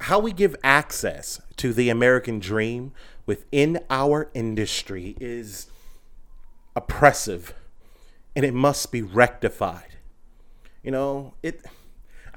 [0.02, 2.92] how we give access to the American dream
[3.26, 5.68] within our industry is
[6.76, 7.54] oppressive
[8.36, 9.96] and it must be rectified.
[10.84, 11.66] You know, it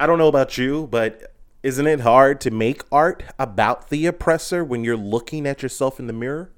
[0.01, 1.35] I don't know about you, but
[1.65, 6.07] isn't it hard to make art about the oppressor when you're looking at yourself in
[6.07, 6.53] the mirror?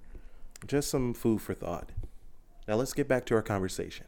[0.67, 1.89] Just some food for thought.
[2.69, 4.05] Now let's get back to our conversation.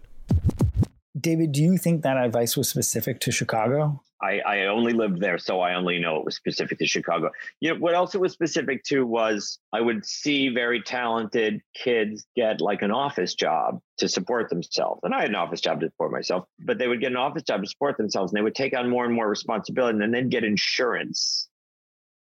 [1.18, 4.02] David, do you think that advice was specific to Chicago?
[4.22, 7.30] I, I only lived there, so I only know it was specific to Chicago.
[7.60, 12.24] You know, what else it was specific to was I would see very talented kids
[12.36, 15.00] get like an office job to support themselves.
[15.02, 17.42] And I had an office job to support myself, but they would get an office
[17.42, 20.12] job to support themselves and they would take on more and more responsibility and then
[20.12, 21.48] they'd get insurance.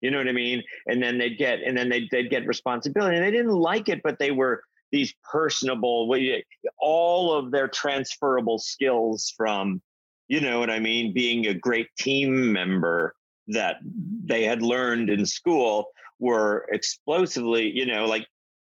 [0.00, 0.64] You know what I mean?
[0.86, 3.16] And then they'd get and then they'd, they'd get responsibility.
[3.16, 6.12] And they didn't like it, but they were these personable,
[6.78, 9.80] all of their transferable skills from
[10.28, 13.14] you know what I mean, being a great team member
[13.48, 13.76] that
[14.24, 18.26] they had learned in school were explosively, you know, like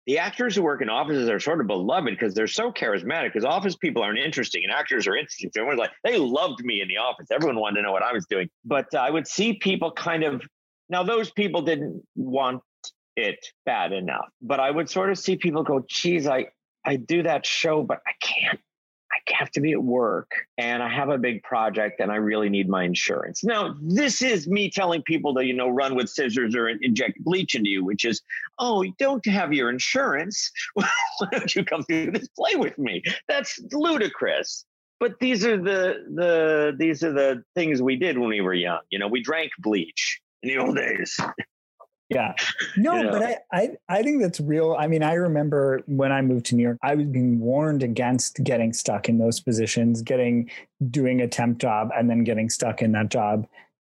[0.06, 3.44] the actors who work in offices are sort of beloved because they're so charismatic because
[3.44, 5.50] office people aren't interesting and actors are interesting.
[5.52, 7.28] So everyone's like, they loved me in the office.
[7.30, 8.48] Everyone wanted to know what I was doing.
[8.64, 10.42] But uh, I would see people kind of,
[10.88, 12.62] now those people didn't want
[13.16, 16.46] it bad enough, but I would sort of see people go, geez, I,
[16.84, 18.60] I do that show, but I can't
[19.16, 22.48] I have to be at work and I have a big project and I really
[22.48, 23.42] need my insurance.
[23.44, 27.54] Now, this is me telling people to, you know, run with scissors or inject bleach
[27.54, 28.22] into you, which is,
[28.58, 30.50] oh, you don't have your insurance.
[30.74, 30.88] Why
[31.32, 33.02] don't you come through this play with me?
[33.28, 34.64] That's ludicrous.
[34.98, 38.80] But these are the the these are the things we did when we were young.
[38.88, 41.20] You know, we drank bleach in the old days.
[42.08, 42.34] Yeah.
[42.78, 43.10] No, know?
[43.10, 44.76] but I, I I think that's real.
[44.78, 48.42] I mean, I remember when I moved to New York, I was being warned against
[48.44, 50.50] getting stuck in those positions, getting
[50.90, 53.46] doing a temp job and then getting stuck in that job.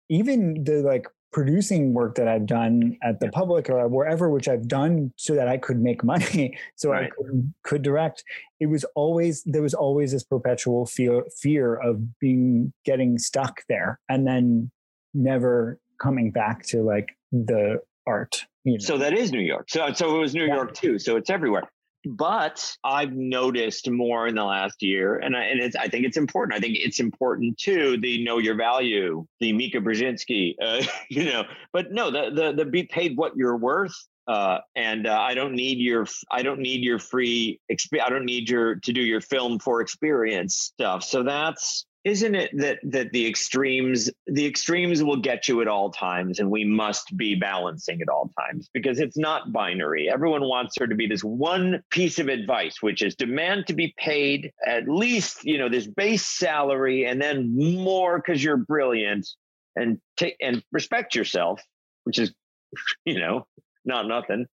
[0.09, 4.67] Even the like producing work that I've done at the public or wherever, which I've
[4.67, 7.05] done so that I could make money, so right.
[7.05, 8.25] I could, could direct.
[8.59, 14.01] It was always there was always this perpetual fear fear of being getting stuck there
[14.09, 14.73] and then
[15.15, 18.47] never coming back to like the art.
[18.65, 18.79] You know?
[18.79, 19.71] So that is New York.
[19.71, 20.55] So so it was New yeah.
[20.55, 20.99] York too.
[20.99, 21.65] So it's everywhere.
[22.05, 26.17] But I've noticed more in the last year, and I, and it's, I think it's
[26.17, 26.57] important.
[26.57, 27.97] I think it's important too.
[27.97, 31.45] The know your value, the Mika Brzezinski, uh, you know.
[31.73, 33.95] But no, the the the be paid what you're worth
[34.27, 38.25] uh, and uh, I don't need your I don't need your free exp- I don't
[38.25, 41.03] need your to do your film for experience stuff.
[41.03, 45.91] So that's isn't it that that the extremes the extremes will get you at all
[45.91, 48.69] times and we must be balancing at all times?
[48.75, 50.11] Because it's not binary.
[50.11, 53.95] Everyone wants there to be this one piece of advice which is demand to be
[53.97, 59.29] paid at least you know this base salary and then more because you're brilliant
[59.77, 61.61] and take and respect yourself
[62.05, 62.33] which is
[63.05, 63.47] you know
[63.85, 64.47] not nothing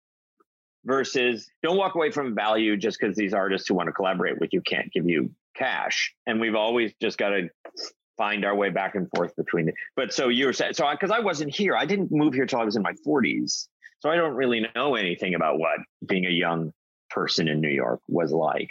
[0.86, 4.52] versus don't walk away from value just because these artists who want to collaborate with
[4.54, 7.50] you can't give you cash and we've always just got to
[8.18, 11.12] find our way back and forth between it but so you were saying so because
[11.12, 13.68] I, I wasn't here i didn't move here till i was in my 40s
[14.00, 16.72] So I don't really know anything about what being a young
[17.10, 18.70] person in New York was like.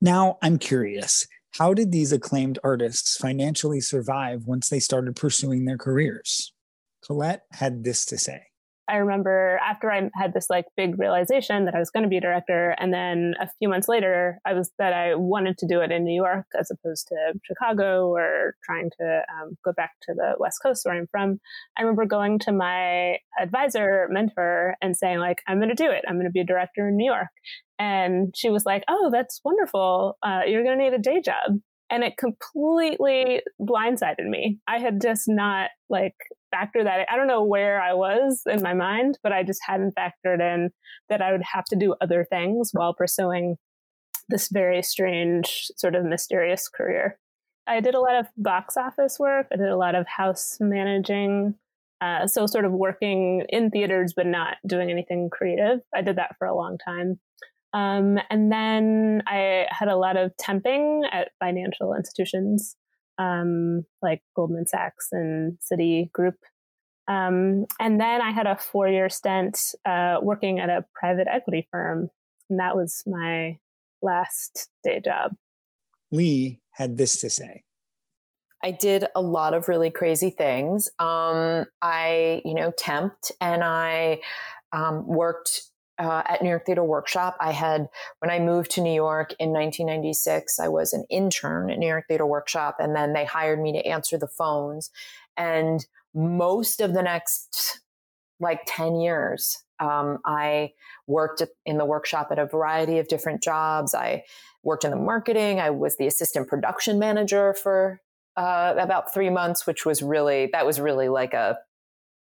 [0.00, 1.26] Now I'm curious
[1.58, 6.52] how did these acclaimed artists financially survive once they started pursuing their careers?
[7.04, 8.46] Colette had this to say.
[8.88, 12.16] I remember after I had this like big realization that I was going to be
[12.16, 15.80] a director, and then a few months later, I was that I wanted to do
[15.80, 20.14] it in New York as opposed to Chicago or trying to um, go back to
[20.14, 21.38] the West Coast where I'm from.
[21.78, 26.04] I remember going to my advisor, mentor, and saying like, "I'm going to do it.
[26.08, 27.28] I'm going to be a director in New York."
[27.78, 30.18] And she was like, "Oh, that's wonderful.
[30.22, 31.60] Uh, you're going to need a day job."
[31.92, 34.58] And it completely blindsided me.
[34.66, 36.14] I had just not like
[36.52, 37.06] factored that.
[37.10, 40.70] I don't know where I was in my mind, but I just hadn't factored in
[41.10, 43.56] that I would have to do other things while pursuing
[44.30, 47.18] this very strange, sort of mysterious career.
[47.66, 49.48] I did a lot of box office work.
[49.52, 51.56] I did a lot of house managing.
[52.00, 55.80] Uh, so, sort of working in theaters, but not doing anything creative.
[55.94, 57.20] I did that for a long time.
[57.74, 62.76] Um, and then I had a lot of temping at financial institutions
[63.18, 66.34] um, like Goldman Sachs and Citigroup.
[67.08, 71.68] Um, and then I had a four year stint uh, working at a private equity
[71.70, 72.08] firm.
[72.48, 73.58] And that was my
[74.02, 75.32] last day job.
[76.10, 77.64] Leigh had this to say.
[78.64, 80.88] I did a lot of really crazy things.
[80.98, 84.20] Um, I, you know, temped and I
[84.72, 85.62] um, worked
[85.98, 87.36] uh, at New York Theater Workshop.
[87.40, 87.88] I had,
[88.20, 92.06] when I moved to New York in 1996, I was an intern at New York
[92.08, 94.90] Theater Workshop, and then they hired me to answer the phones.
[95.36, 97.80] And most of the next
[98.40, 100.72] like 10 years, um, I
[101.06, 103.94] worked in the workshop at a variety of different jobs.
[103.94, 104.24] I
[104.62, 105.60] worked in the marketing.
[105.60, 108.00] I was the assistant production manager for
[108.36, 111.58] uh, about three months, which was really, that was really like a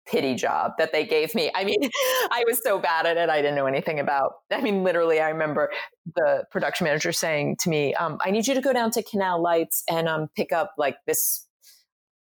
[0.06, 1.52] pity job that they gave me.
[1.56, 1.80] I mean,
[2.32, 3.30] I was so bad at it.
[3.30, 4.34] I didn't know anything about.
[4.52, 5.72] I mean, literally, I remember
[6.16, 9.42] the production manager saying to me, um, "I need you to go down to Canal
[9.42, 11.48] Lights and um, pick up like this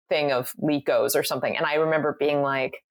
[0.09, 2.83] thing of Lekos or something." And I remember being like,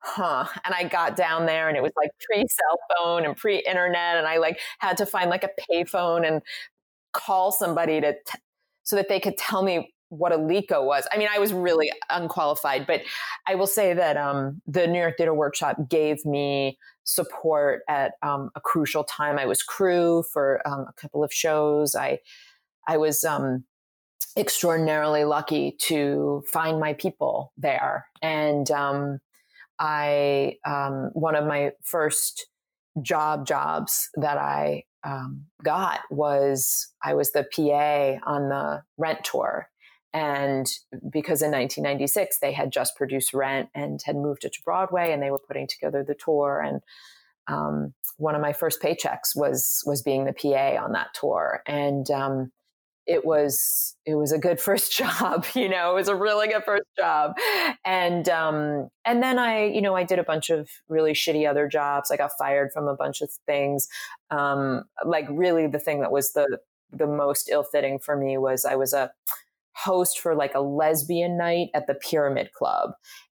[0.00, 3.58] "Huh?" And I got down there, and it was like pre cell phone and pre
[3.58, 6.42] internet, and I like had to find like a payphone and
[7.12, 8.12] call somebody to.
[8.12, 8.38] T-
[8.84, 11.06] so that they could tell me what a Leko was.
[11.12, 13.02] I mean, I was really unqualified, but
[13.46, 18.50] I will say that um, the New York Theater Workshop gave me support at um,
[18.54, 19.38] a crucial time.
[19.38, 21.94] I was crew for um, a couple of shows.
[21.94, 22.18] I
[22.86, 23.64] I was um,
[24.36, 29.18] extraordinarily lucky to find my people there, and um,
[29.78, 32.46] I um, one of my first
[33.02, 34.84] job jobs that I
[35.64, 39.68] got was I was the PA on the Rent tour
[40.12, 40.66] and
[41.10, 45.22] because in 1996 they had just produced Rent and had moved it to Broadway, and
[45.22, 46.60] they were putting together the tour.
[46.64, 46.82] And
[47.46, 52.10] um, one of my first paychecks was was being the PA on that tour, and
[52.10, 52.52] um,
[53.08, 55.46] it was it was a good first job.
[55.54, 57.32] You know, it was a really good first job.
[57.84, 61.66] And um, and then I, you know, I did a bunch of really shitty other
[61.66, 62.10] jobs.
[62.10, 63.88] I got fired from a bunch of things.
[64.30, 66.58] Um, like really, the thing that was the
[66.92, 69.10] the most ill fitting for me was I was a
[69.84, 72.90] host for like a lesbian night at the Pyramid Club.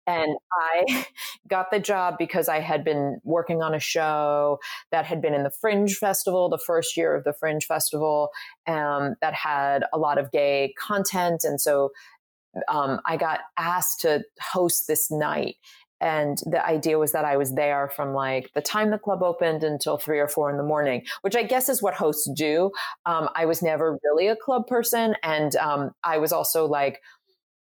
[0.06, 1.06] And I
[1.48, 4.58] got the job because I had been working on a show
[4.90, 8.30] that had been in the Fringe Festival, the first year of the Fringe Festival,
[8.66, 11.44] um, that had a lot of gay content.
[11.44, 11.90] And so
[12.68, 15.56] um, I got asked to host this night.
[16.02, 19.62] And the idea was that I was there from like the time the club opened
[19.62, 22.72] until three or four in the morning, which I guess is what hosts do.
[23.06, 25.14] Um, I was never really a club person.
[25.22, 27.00] And um, I was also like,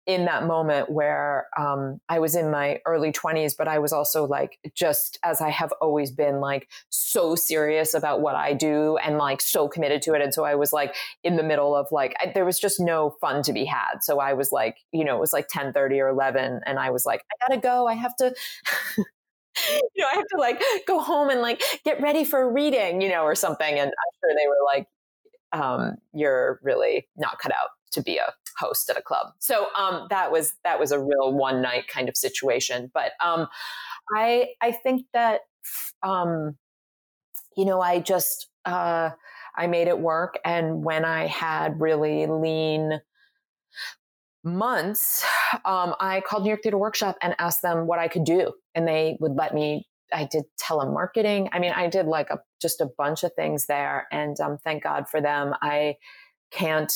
[0.08, 4.26] in that moment where um, I was in my early 20s, but I was also
[4.26, 9.18] like, just as I have always been, like so serious about what I do and
[9.18, 10.22] like so committed to it.
[10.22, 13.16] And so I was like in the middle of like, I, there was just no
[13.20, 13.98] fun to be had.
[14.00, 16.62] So I was like, you know, it was like 10 30 or 11.
[16.64, 17.86] And I was like, I gotta go.
[17.86, 18.34] I have to.
[18.96, 19.04] you
[19.98, 23.24] know, I have to like go home and like get ready for reading, you know,
[23.24, 23.78] or something.
[23.78, 24.86] And I'm sure they were like,
[25.52, 29.28] um, you're really not cut out to be a host at a club.
[29.38, 32.90] So um, that was that was a real one night kind of situation.
[32.92, 33.48] But um,
[34.14, 35.42] I I think that
[36.02, 36.56] um,
[37.56, 39.10] you know I just uh,
[39.56, 43.00] I made it work, and when I had really lean
[44.44, 45.24] months,
[45.64, 48.86] um, I called New York Theater Workshop and asked them what I could do, and
[48.86, 49.86] they would let me.
[50.10, 51.50] I did telemarketing.
[51.52, 54.82] I mean, I did like a, just a bunch of things there, and um, thank
[54.82, 55.54] God for them.
[55.60, 55.96] I
[56.50, 56.90] can't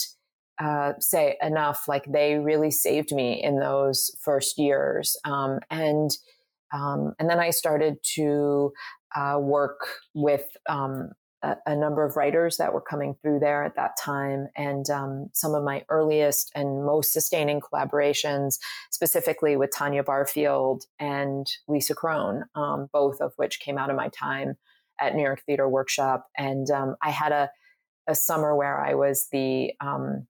[0.63, 1.89] uh, say enough.
[1.89, 5.17] Like they really saved me in those first years.
[5.25, 6.11] Um, and
[6.73, 8.73] Um, and then I started to
[9.15, 9.81] uh, work
[10.15, 11.11] with um,
[11.43, 14.49] a, a, number of writers that were coming through there at that time.
[14.57, 18.59] And um, some of my earliest and most sustaining collaborations,
[18.91, 24.09] specifically with Tanya Barfield and Lisa Kron, um, both of which came out of my
[24.09, 24.57] time
[24.99, 26.27] at New York Theater Workshop.
[26.37, 27.51] And um, I had a,
[28.07, 30.27] a summer where I was the um,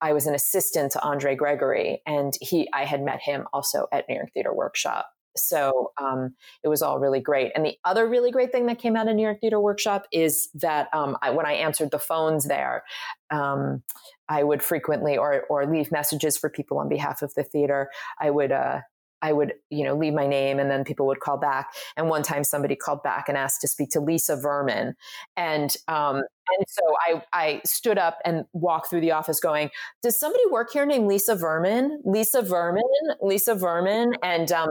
[0.00, 4.08] I was an assistant to Andre Gregory, and he I had met him also at
[4.08, 5.06] New York Theater Workshop.
[5.36, 6.34] So um,
[6.64, 7.52] it was all really great.
[7.54, 10.48] And the other really great thing that came out of New York Theater Workshop is
[10.54, 12.82] that um, I, when I answered the phones there,
[13.30, 13.82] um,
[14.28, 17.90] I would frequently or or leave messages for people on behalf of the theater.
[18.20, 18.80] I would uh,
[19.22, 21.72] I would, you know, leave my name and then people would call back.
[21.96, 24.94] And one time somebody called back and asked to speak to Lisa Verman.
[25.36, 29.70] And um, and so I I stood up and walked through the office going,
[30.02, 32.00] Does somebody work here named Lisa Verman?
[32.04, 32.82] Lisa Verman,
[33.20, 34.14] Lisa Verman.
[34.22, 34.70] And um,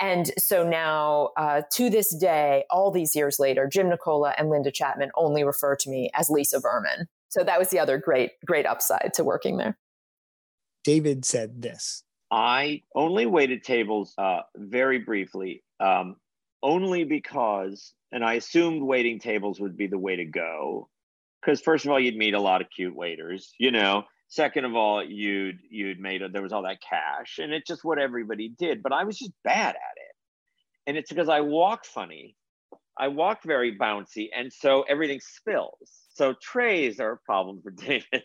[0.00, 4.70] and so now uh, to this day, all these years later, Jim Nicola and Linda
[4.70, 7.06] Chapman only refer to me as Lisa Verman.
[7.28, 9.76] So that was the other great, great upside to working there.
[10.84, 16.16] David said this I only waited tables uh, very briefly, um,
[16.62, 20.88] only because, and I assumed waiting tables would be the way to go.
[21.40, 24.04] Because first of all, you'd meet a lot of cute waiters, you know.
[24.28, 27.84] Second of all, you'd you'd made a, there was all that cash, and it's just
[27.84, 28.82] what everybody did.
[28.82, 30.16] But I was just bad at it,
[30.86, 32.34] and it's because I walk funny.
[32.98, 35.90] I walk very bouncy, and so everything spills.
[36.14, 38.24] So trays are a problem for David.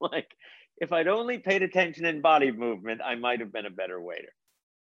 [0.00, 0.28] like
[0.78, 4.32] if I'd only paid attention in body movement, I might have been a better waiter,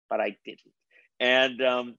[0.09, 0.73] but I didn't.
[1.19, 1.95] And um,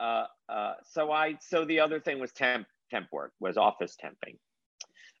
[0.00, 4.36] uh, uh, so I, so the other thing was temp, temp work, was office temping.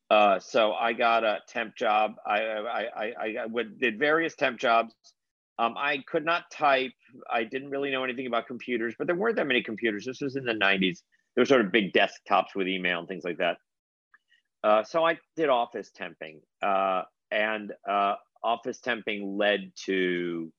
[0.08, 2.14] Uh, so I got a temp job.
[2.24, 3.12] I, I, I,
[3.44, 4.94] I did various temp jobs.
[5.58, 6.92] Um, I could not type.
[7.30, 10.04] I didn't really know anything about computers, but there weren't that many computers.
[10.04, 10.98] This was in the 90s.
[11.34, 13.56] There were sort of big desktops with email and things like that.
[14.62, 16.40] Uh, so I did office temping.
[16.62, 20.52] Uh, and uh, office temping led to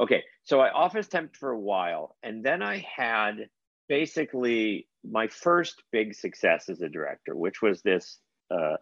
[0.00, 3.48] okay so i office temped for a while and then i had
[3.88, 8.18] basically my first big success as a director which was this
[8.50, 8.76] uh,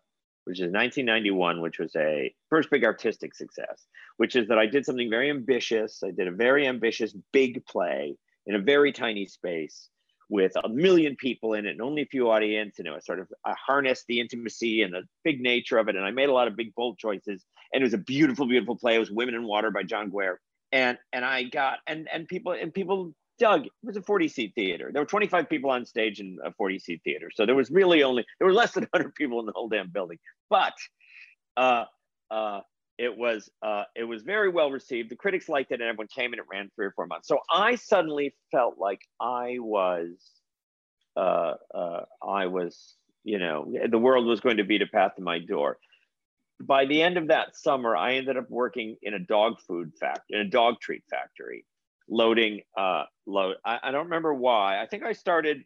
[0.45, 4.85] which is 1991 which was a first big artistic success which is that i did
[4.85, 6.03] something very ambitious.
[6.05, 8.17] I did a very ambitious big play
[8.47, 9.89] in a very tiny space
[10.29, 13.21] with a million people in it and only a few audience and it was sort
[13.21, 15.97] of I harnessed the intimacy and the big nature of it.
[15.97, 18.77] And I made a lot of big bold choices and it was a beautiful beautiful
[18.77, 18.97] play.
[18.97, 20.37] It was Women and Water by John Guare.
[20.73, 23.67] And and I got and and people and people dug.
[23.67, 24.91] It was a 40 seat theater.
[24.93, 27.31] There were 25 people on stage in a 40 seat theater.
[27.35, 29.91] So there was really only there were less than 100 people in the whole damn
[29.91, 30.19] building.
[30.51, 30.75] But
[31.57, 31.85] uh
[32.31, 32.61] uh
[32.99, 35.11] it was uh, it was very well received.
[35.11, 37.29] The critics liked it, and everyone came and it ran three or four months.
[37.29, 40.11] So I suddenly felt like I was,
[41.17, 45.23] uh, uh, I was, you know, the world was going to beat a path to
[45.23, 45.79] my door.
[46.61, 50.39] By the end of that summer, I ended up working in a dog food factory,
[50.39, 51.67] in a dog treat factory,
[52.09, 53.57] loading uh, load.
[53.65, 54.81] I, I don't remember why.
[54.81, 55.65] I think I started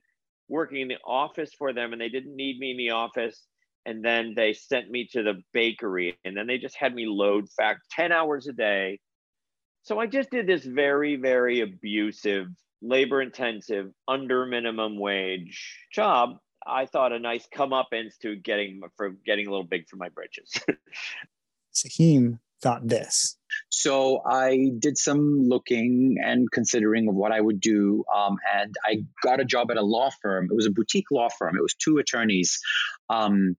[0.49, 3.43] working in the office for them, and they didn't need me in the office
[3.89, 7.49] and then they sent me to the bakery and then they just had me load
[7.51, 9.01] fact 10 hours a day
[9.83, 12.47] so i just did this very very abusive
[12.83, 16.37] labor intensive under minimum wage job
[16.67, 17.89] i thought a nice come up
[18.21, 20.53] to getting for getting a little big for my britches
[21.75, 23.37] Saheem thought this
[23.71, 28.05] so I did some looking and considering of what I would do.
[28.15, 30.49] Um, and I got a job at a law firm.
[30.51, 31.57] It was a boutique law firm.
[31.57, 32.61] It was two attorneys.
[33.09, 33.57] Um,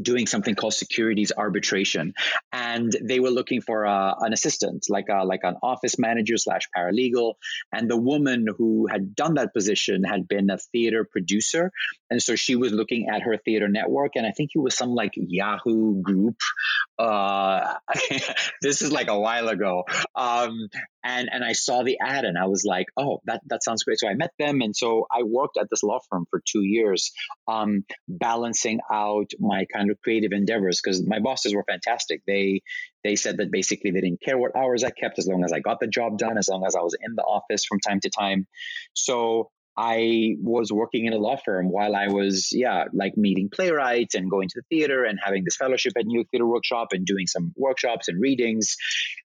[0.00, 2.14] doing something called securities arbitration.
[2.52, 6.68] And they were looking for uh, an assistant like a, like an office manager slash
[6.76, 7.34] paralegal.
[7.72, 11.70] And the woman who had done that position had been a theater producer.
[12.10, 14.12] And so she was looking at her theater network.
[14.16, 16.36] And i think it was some like yahoo group.
[16.98, 17.74] Uh,
[18.62, 19.84] this is like a while ago.
[20.14, 20.68] Um,
[21.06, 23.98] and and i saw the ad and i was like oh that, that sounds great.
[23.98, 24.60] So i met them.
[24.60, 27.12] And so i worked at this law firm for two years
[27.48, 32.22] um, balancing out my kind of creative endeavors because my bosses were fantastic.
[32.26, 32.62] They
[33.02, 35.60] they said that basically they didn't care what hours I kept as long as I
[35.60, 38.10] got the job done, as long as I was in the office from time to
[38.10, 38.46] time.
[38.94, 44.14] So I was working in a law firm while I was, yeah, like meeting playwrights
[44.14, 47.04] and going to the theater and having this fellowship at New York Theater Workshop and
[47.04, 48.76] doing some workshops and readings,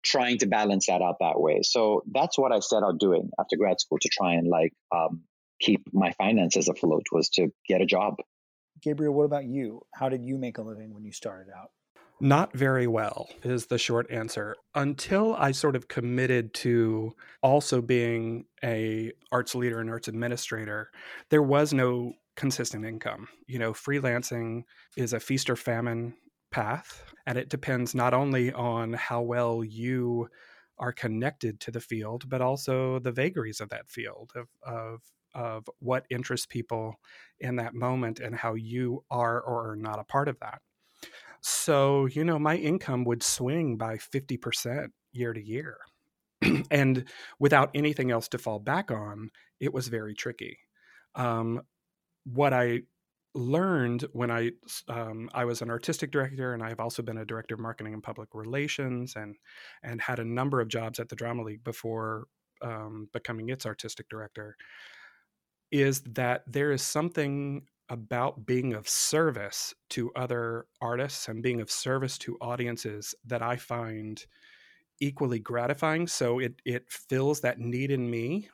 [0.04, 1.60] trying to balance that out that way.
[1.62, 5.22] So that's what I set out doing after grad school to try and like um,
[5.60, 8.16] keep my finances afloat was to get a job.
[8.82, 9.82] Gabriel, what about you?
[9.94, 11.72] How did you make a living when you started out?
[12.22, 14.56] Not very well is the short answer.
[14.76, 20.92] Until I sort of committed to also being a arts leader and arts administrator,
[21.30, 23.30] there was no consistent income.
[23.48, 24.64] You know, freelancing
[24.98, 26.14] is a feast or famine
[26.52, 30.28] path, and it depends not only on how well you
[30.78, 35.02] are connected to the field, but also the vagaries of that field of, of
[35.34, 37.00] of what interests people
[37.40, 40.62] in that moment and how you are or are not a part of that.
[41.42, 45.78] So, you know, my income would swing by 50% year to year.
[46.72, 47.06] and
[47.40, 50.60] without anything else to fall back on, it was very tricky.
[51.16, 51.62] Um,
[52.26, 52.82] what I
[53.36, 54.52] learned when I
[54.88, 58.04] um, I was an artistic director, and I've also been a director of marketing and
[58.04, 59.36] public relations, and
[59.84, 62.28] and had a number of jobs at the Drama League before
[62.62, 64.56] um, becoming its artistic director.
[65.72, 71.72] Is that there is something about being of service to other artists and being of
[71.72, 74.24] service to audiences that I find
[75.00, 76.08] equally gratifying.
[76.08, 78.50] So it it fills that need in me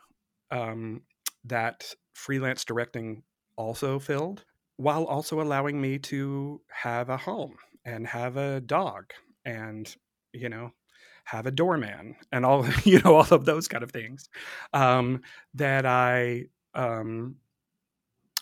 [0.52, 1.04] um,
[1.46, 3.24] that freelance directing
[3.58, 4.46] also filled,
[4.78, 9.14] while also allowing me to have a home and have a dog
[9.46, 9.96] and
[10.34, 10.72] you know
[11.26, 14.30] have a doorman and all you know all of those kind of things
[14.74, 15.22] um,
[15.54, 16.46] that I
[16.76, 17.38] um,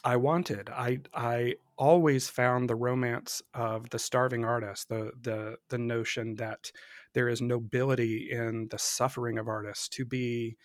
[0.04, 0.70] I wanted.
[0.70, 6.72] I I always found the romance of the starving artist, the the the notion that
[7.14, 10.58] there is nobility in the suffering of artists to be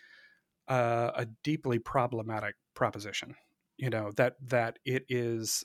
[0.68, 3.36] uh, a deeply problematic proposition.
[3.76, 5.64] You know that that it is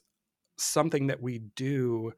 [0.57, 2.13] something that we do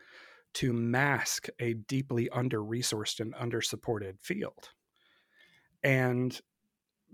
[0.55, 4.69] to mask a deeply under resourced and under supported field.
[5.83, 6.39] And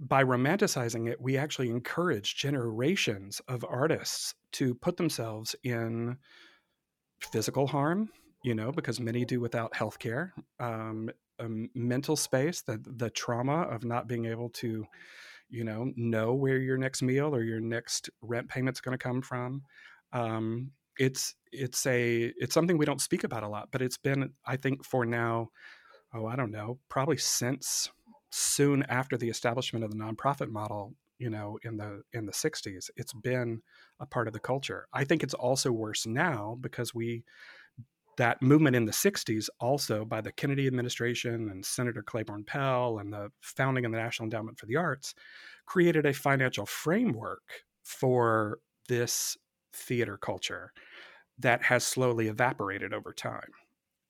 [0.02, 6.18] by romanticizing it, we actually encourage generations of artists to put themselves in
[7.32, 8.10] physical harm,
[8.44, 11.12] you know, because many do without healthcare, um,
[11.76, 14.86] mental space, the the trauma of not being able to,
[15.50, 19.22] you know, know where your next meal or your next rent payment's going to come
[19.22, 19.62] from.
[20.14, 24.32] Um, it's it's a it's something we don't speak about a lot, but it's been
[24.46, 25.50] I think for now,
[26.14, 27.92] oh I don't know, probably since
[28.32, 32.90] soon after the establishment of the nonprofit model you know in the in the 60s
[32.96, 33.62] it's been
[34.00, 34.88] a part of the culture.
[34.94, 37.24] I think it's also worse now because we
[38.18, 43.14] that movement in the 60s also by the kennedy administration and senator claiborne pell and
[43.14, 45.14] the founding of the national endowment for the arts
[45.66, 49.38] created a financial framework for this
[49.74, 50.72] theater culture
[51.40, 53.50] that has slowly evaporated over time.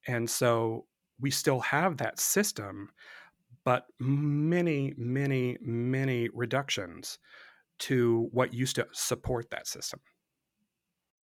[0.07, 0.85] And so
[1.19, 2.89] we still have that system
[3.65, 7.17] but many, many, many reductions
[7.79, 9.99] to what used to support that system.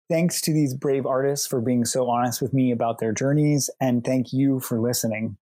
[0.09, 4.03] Thanks to these brave artists for being so honest with me about their journeys, and
[4.03, 5.37] thank you for listening.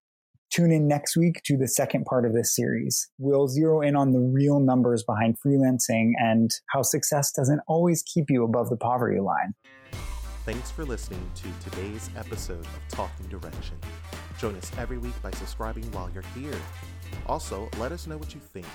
[0.51, 3.11] Tune in next week to the second part of this series.
[3.18, 8.30] We'll zero in on the real numbers behind freelancing and how success doesn't always keep
[8.30, 9.55] you above the poverty line.
[10.45, 13.78] Thanks for listening to today's episode of Talking Direction.
[14.38, 16.61] Join us every week by subscribing while you're here.
[17.26, 18.66] Also, let us know what you think.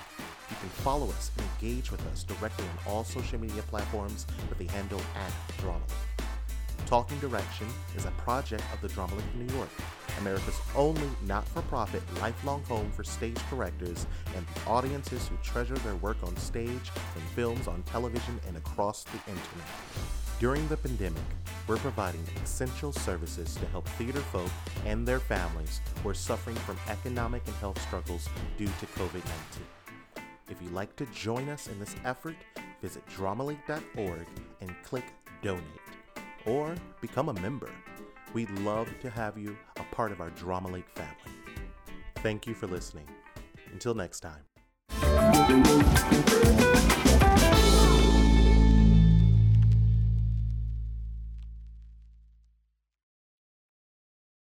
[0.50, 4.58] You can follow us and engage with us directly on all social media platforms with
[4.58, 5.32] the handle at
[6.86, 9.68] Talking Direction is a project of the Drama League New York,
[10.18, 15.76] America's only not for profit lifelong home for stage directors and the audiences who treasure
[15.76, 20.29] their work on stage, in films, on television, and across the internet.
[20.40, 21.22] During the pandemic,
[21.66, 24.50] we're providing essential services to help theater folk
[24.86, 28.26] and their families who are suffering from economic and health struggles
[28.56, 29.28] due to COVID 19.
[30.48, 32.36] If you'd like to join us in this effort,
[32.80, 34.26] visit dramaleague.org
[34.62, 35.04] and click
[35.42, 35.62] Donate
[36.46, 37.68] or become a member.
[38.32, 41.14] We'd love to have you a part of our Drama family.
[42.22, 43.06] Thank you for listening.
[43.72, 44.40] Until next time.